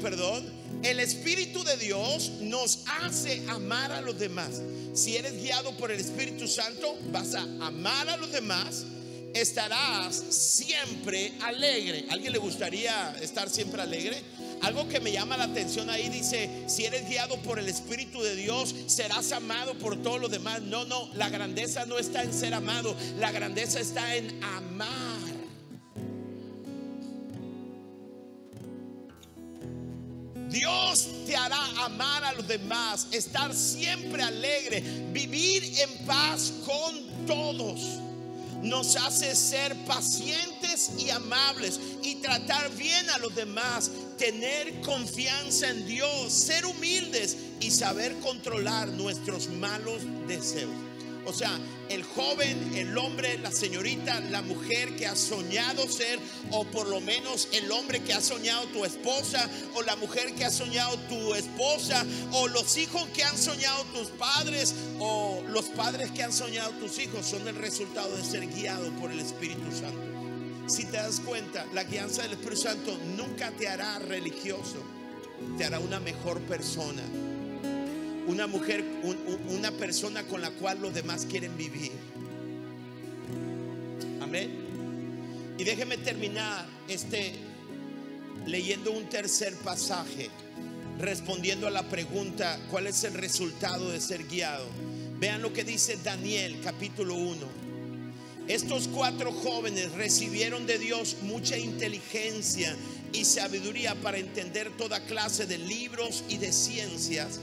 [0.01, 0.43] perdón,
[0.83, 4.61] el Espíritu de Dios nos hace amar a los demás.
[4.93, 8.85] Si eres guiado por el Espíritu Santo, vas a amar a los demás.
[9.33, 12.05] Estarás siempre alegre.
[12.09, 14.21] ¿Alguien le gustaría estar siempre alegre?
[14.61, 18.35] Algo que me llama la atención ahí dice, si eres guiado por el Espíritu de
[18.35, 20.61] Dios, serás amado por todos los demás.
[20.61, 25.10] No, no, la grandeza no está en ser amado, la grandeza está en amar.
[31.91, 34.81] Amar a los demás, estar siempre alegre,
[35.11, 37.79] vivir en paz con todos.
[38.61, 45.87] Nos hace ser pacientes y amables y tratar bien a los demás, tener confianza en
[45.87, 50.90] Dios, ser humildes y saber controlar nuestros malos deseos.
[51.25, 51.59] O sea,
[51.89, 56.19] el joven, el hombre, la señorita, la mujer que ha soñado ser,
[56.49, 60.45] o por lo menos el hombre que ha soñado tu esposa, o la mujer que
[60.45, 66.11] ha soñado tu esposa, o los hijos que han soñado tus padres, o los padres
[66.11, 70.01] que han soñado tus hijos, son el resultado de ser guiados por el Espíritu Santo.
[70.67, 74.77] Si te das cuenta, la guianza del Espíritu Santo nunca te hará religioso,
[75.57, 77.03] te hará una mejor persona
[78.27, 78.83] una mujer,
[79.49, 81.91] una persona con la cual los demás quieren vivir.
[84.21, 84.51] Amén.
[85.57, 87.33] Y déjeme terminar este
[88.45, 90.29] leyendo un tercer pasaje,
[90.99, 94.65] respondiendo a la pregunta, ¿cuál es el resultado de ser guiado?
[95.19, 97.61] Vean lo que dice Daniel capítulo 1.
[98.47, 102.75] Estos cuatro jóvenes recibieron de Dios mucha inteligencia
[103.13, 107.39] y sabiduría para entender toda clase de libros y de ciencias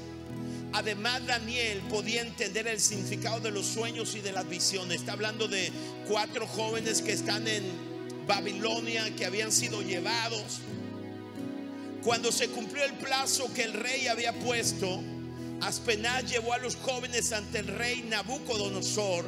[0.72, 5.00] Además, Daniel podía entender el significado de los sueños y de las visiones.
[5.00, 5.72] Está hablando de
[6.06, 7.64] cuatro jóvenes que están en
[8.26, 10.60] Babilonia, que habían sido llevados.
[12.02, 15.02] Cuando se cumplió el plazo que el rey había puesto,
[15.62, 19.24] Aspenaz llevó a los jóvenes ante el rey Nabucodonosor.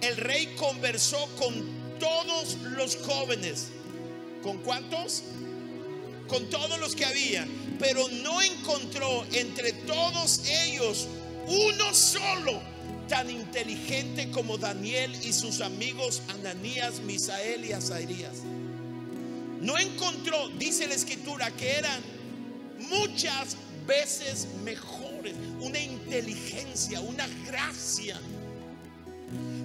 [0.00, 3.68] El rey conversó con todos los jóvenes.
[4.42, 5.22] ¿Con cuántos?
[6.30, 7.46] Con todos los que había
[7.80, 11.08] pero no encontró entre todos ellos
[11.48, 12.60] uno solo
[13.08, 18.36] tan inteligente como Daniel y sus amigos Ananías, Misael y Azarías.
[19.60, 22.00] No encontró, dice la escritura, que eran
[22.78, 23.56] muchas
[23.86, 28.20] veces mejores, una inteligencia, una gracia.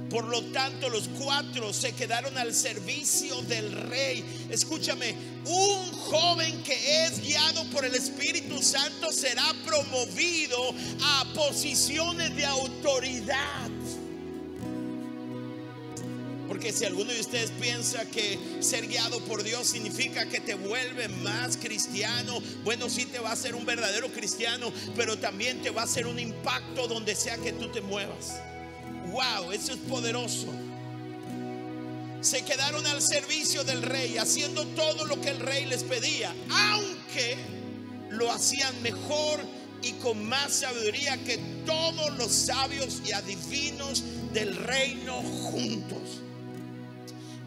[0.10, 4.24] Por lo tanto, los cuatro se quedaron al servicio del rey.
[4.50, 10.58] Escúchame, un joven que es guiado por el Espíritu Santo será promovido
[11.02, 13.70] a posiciones de autoridad.
[16.48, 21.10] Porque si alguno de ustedes piensa que ser guiado por Dios significa que te vuelve
[21.10, 25.82] más cristiano, bueno, sí te va a hacer un verdadero cristiano, pero también te va
[25.82, 28.36] a hacer un impacto donde sea que tú te muevas
[29.12, 30.48] wow, eso es poderoso.
[32.22, 37.38] Se quedaron al servicio del rey, haciendo todo lo que el rey les pedía, aunque
[38.10, 39.40] lo hacían mejor
[39.84, 46.22] y con más sabiduría que todos los sabios y adivinos del reino juntos.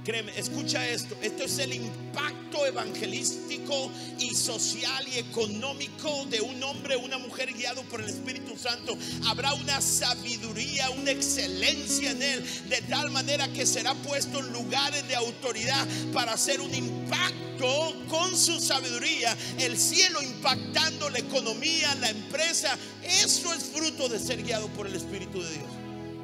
[0.04, 1.16] Créeme, escucha esto.
[1.22, 7.82] Esto es el impacto evangelístico y social y económico de un hombre una mujer guiado
[7.84, 8.96] por el Espíritu Santo.
[9.26, 15.06] Habrá una sabiduría, una excelencia en él, de tal manera que será puesto en lugares
[15.08, 19.36] de autoridad para hacer un impacto con su sabiduría.
[19.58, 22.76] El cielo impactando la economía, la empresa.
[23.02, 25.68] Eso es fruto de ser guiado por el Espíritu de Dios.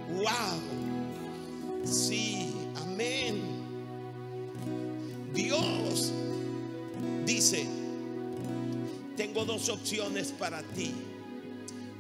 [0.09, 0.63] Wow.
[1.85, 3.54] Sí, amén.
[5.35, 6.13] Dios
[7.27, 7.67] dice,
[9.17, 10.93] tengo dos opciones para ti.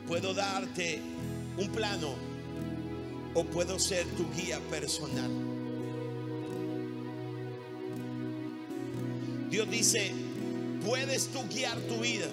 [0.06, 1.00] Puedo darte
[1.58, 2.14] un plano
[3.34, 5.30] o puedo ser tu guía personal.
[9.50, 10.12] Dios dice,
[10.86, 12.26] puedes tú guiar tu vida.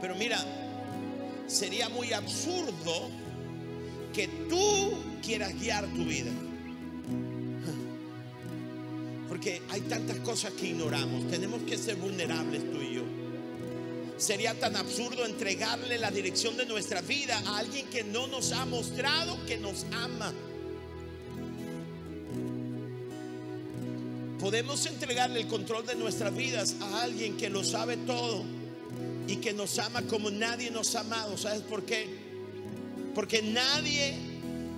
[0.00, 0.38] Pero mira,
[1.46, 3.10] sería muy absurdo
[4.12, 4.92] que tú
[5.22, 6.32] quieras guiar tu vida
[9.40, 11.26] porque hay tantas cosas que ignoramos.
[11.30, 13.02] Tenemos que ser vulnerables tú y yo.
[14.18, 18.66] Sería tan absurdo entregarle la dirección de nuestra vida a alguien que no nos ha
[18.66, 20.34] mostrado que nos ama.
[24.38, 28.44] Podemos entregarle el control de nuestras vidas a alguien que lo sabe todo
[29.26, 31.38] y que nos ama como nadie nos ha amado.
[31.38, 32.06] ¿Sabes por qué?
[33.14, 34.18] Porque nadie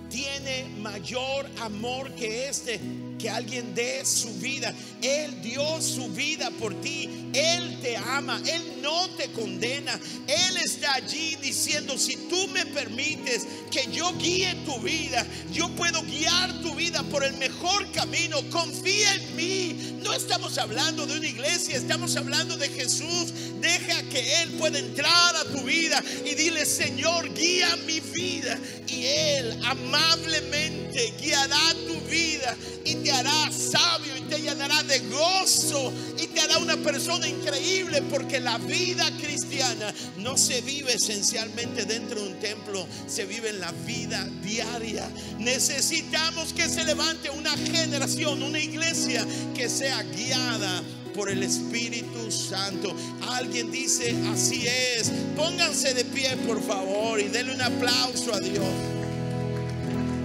[0.09, 2.79] tiene mayor amor que este
[3.23, 4.73] que alguien dé su vida.
[5.03, 7.09] Él dio su vida por ti.
[7.33, 8.41] Él te ama.
[8.47, 9.99] Él no te condena.
[10.27, 16.01] Él está allí diciendo, si tú me permites que yo guíe tu vida, yo puedo
[16.03, 18.41] guiar tu vida por el mejor camino.
[18.49, 19.99] Confía en mí.
[20.03, 23.33] No estamos hablando de una iglesia, estamos hablando de Jesús.
[23.59, 28.57] Deja que Él pueda entrar a tu vida y dile, Señor, guía mi vida.
[28.87, 36.27] Y Él amablemente guiará tu vida y te hará sabio te llenará de gozo y
[36.27, 42.29] te hará una persona increíble porque la vida cristiana no se vive esencialmente dentro de
[42.29, 45.07] un templo, se vive en la vida diaria.
[45.37, 50.81] Necesitamos que se levante una generación, una iglesia que sea guiada
[51.13, 52.95] por el Espíritu Santo.
[53.29, 55.11] Alguien dice, así es.
[55.35, 58.65] Pónganse de pie, por favor, y denle un aplauso a Dios.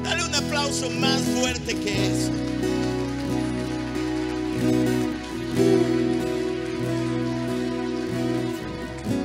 [0.02, 2.32] Dale un aplauso más fuerte que eso.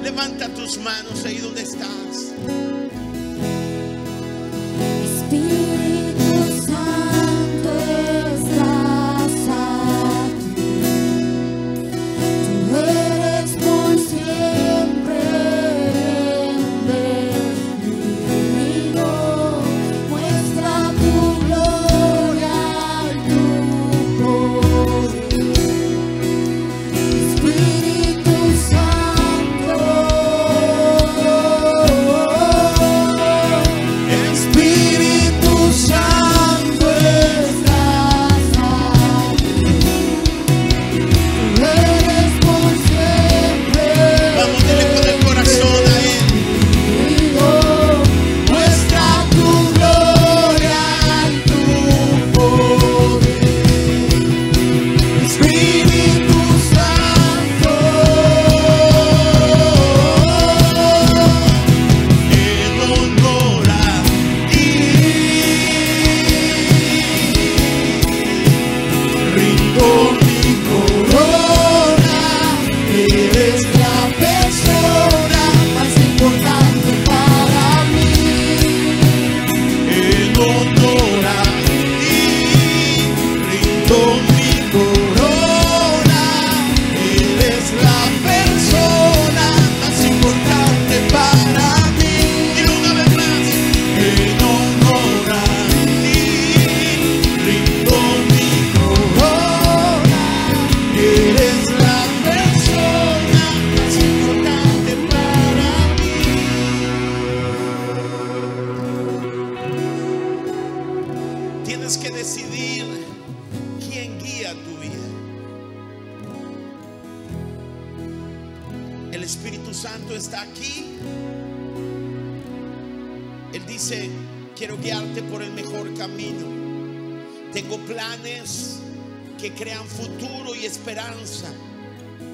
[0.04, 2.34] Levanta tus manos ahí donde estás.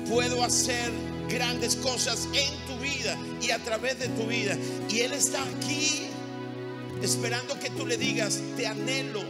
[0.10, 0.92] Puedo hacer
[1.30, 4.58] grandes cosas en tu vida y a través de tu vida.
[4.90, 6.08] Y Él está aquí
[7.04, 9.22] esperando que tú le digas, te anhelo,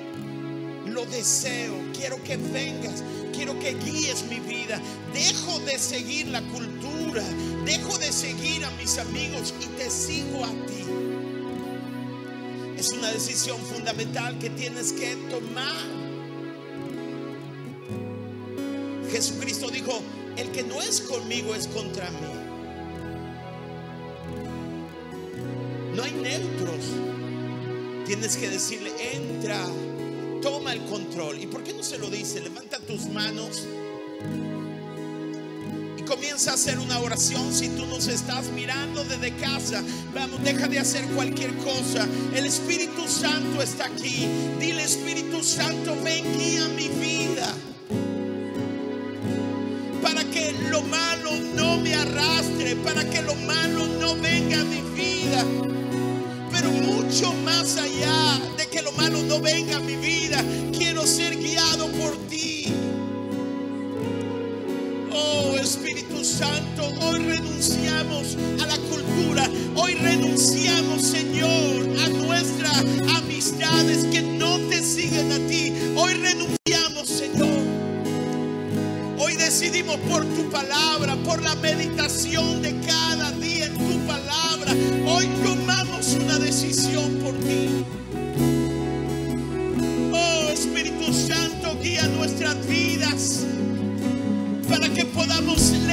[0.87, 3.03] lo deseo, quiero que vengas,
[3.33, 4.81] quiero que guíes mi vida.
[5.13, 7.23] Dejo de seguir la cultura,
[7.65, 10.85] dejo de seguir a mis amigos y te sigo a ti.
[12.77, 16.08] Es una decisión fundamental que tienes que tomar.
[20.37, 22.17] El que no es conmigo es contra mí.
[25.95, 26.85] No hay neutros.
[28.05, 29.59] Tienes que decirle, entra,
[30.41, 31.39] toma el control.
[31.39, 32.41] ¿Y por qué no se lo dice?
[32.41, 33.67] Levanta tus manos
[35.97, 39.83] y comienza a hacer una oración si tú nos estás mirando desde casa.
[40.13, 42.07] Vamos, deja de hacer cualquier cosa.
[42.33, 44.27] El Espíritu Santo está aquí.
[44.59, 47.53] Dile, Espíritu Santo, ven guía mi vida.
[52.93, 55.68] Para que lo malo no venga a mi vida.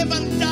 [0.09, 0.46] Podamos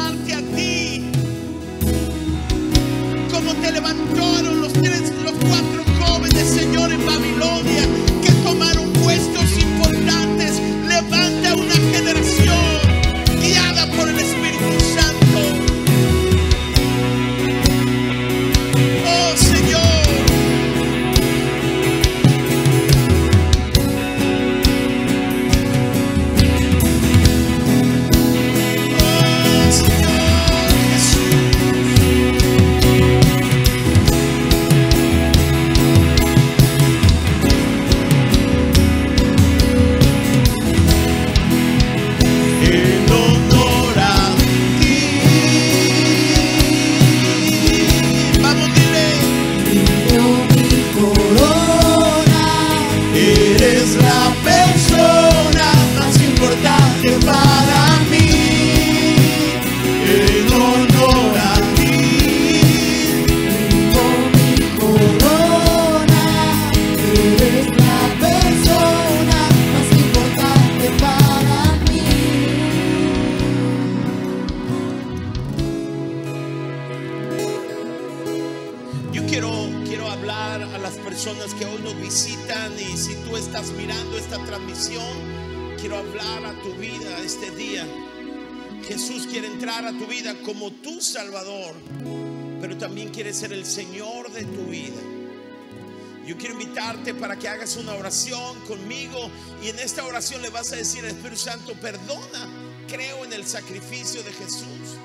[97.77, 99.31] una oración conmigo
[99.63, 102.49] y en esta oración le vas a decir Espíritu Santo, perdona,
[102.89, 104.99] creo en el sacrificio de Jesús.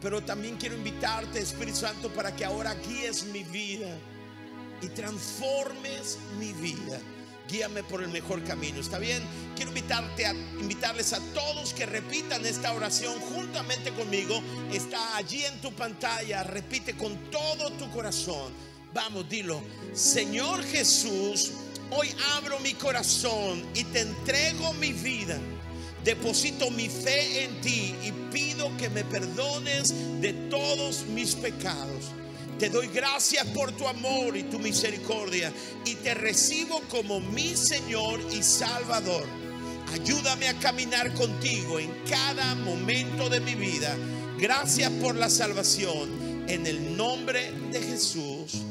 [0.00, 3.96] Pero también quiero invitarte, Espíritu Santo, para que ahora guíes mi vida
[4.82, 6.98] y transformes mi vida.
[7.48, 9.22] Guíame por el mejor camino, ¿está bien?
[9.54, 14.42] Quiero invitarte a invitarles a todos que repitan esta oración juntamente conmigo.
[14.72, 18.52] Está allí en tu pantalla, repite con todo tu corazón.
[18.94, 19.62] Vamos, dilo.
[19.94, 21.52] Señor Jesús,
[21.96, 25.38] hoy abro mi corazón y te entrego mi vida.
[26.04, 32.06] Deposito mi fe en ti y pido que me perdones de todos mis pecados.
[32.58, 35.52] Te doy gracias por tu amor y tu misericordia
[35.84, 39.26] y te recibo como mi Señor y Salvador.
[39.92, 43.96] Ayúdame a caminar contigo en cada momento de mi vida.
[44.38, 46.44] Gracias por la salvación.
[46.48, 48.62] En el nombre de Jesús.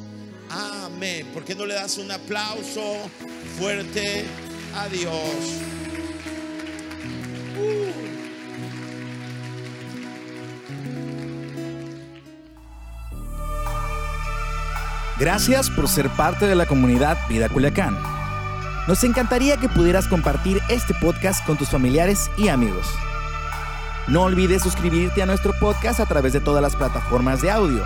[0.51, 1.27] Amén.
[1.33, 2.81] ¿Por qué no le das un aplauso
[3.57, 4.25] fuerte
[4.75, 5.13] a Dios?
[15.19, 17.95] Gracias por ser parte de la comunidad Vida Culiacán.
[18.87, 22.87] Nos encantaría que pudieras compartir este podcast con tus familiares y amigos.
[24.07, 27.85] No olvides suscribirte a nuestro podcast a través de todas las plataformas de audio,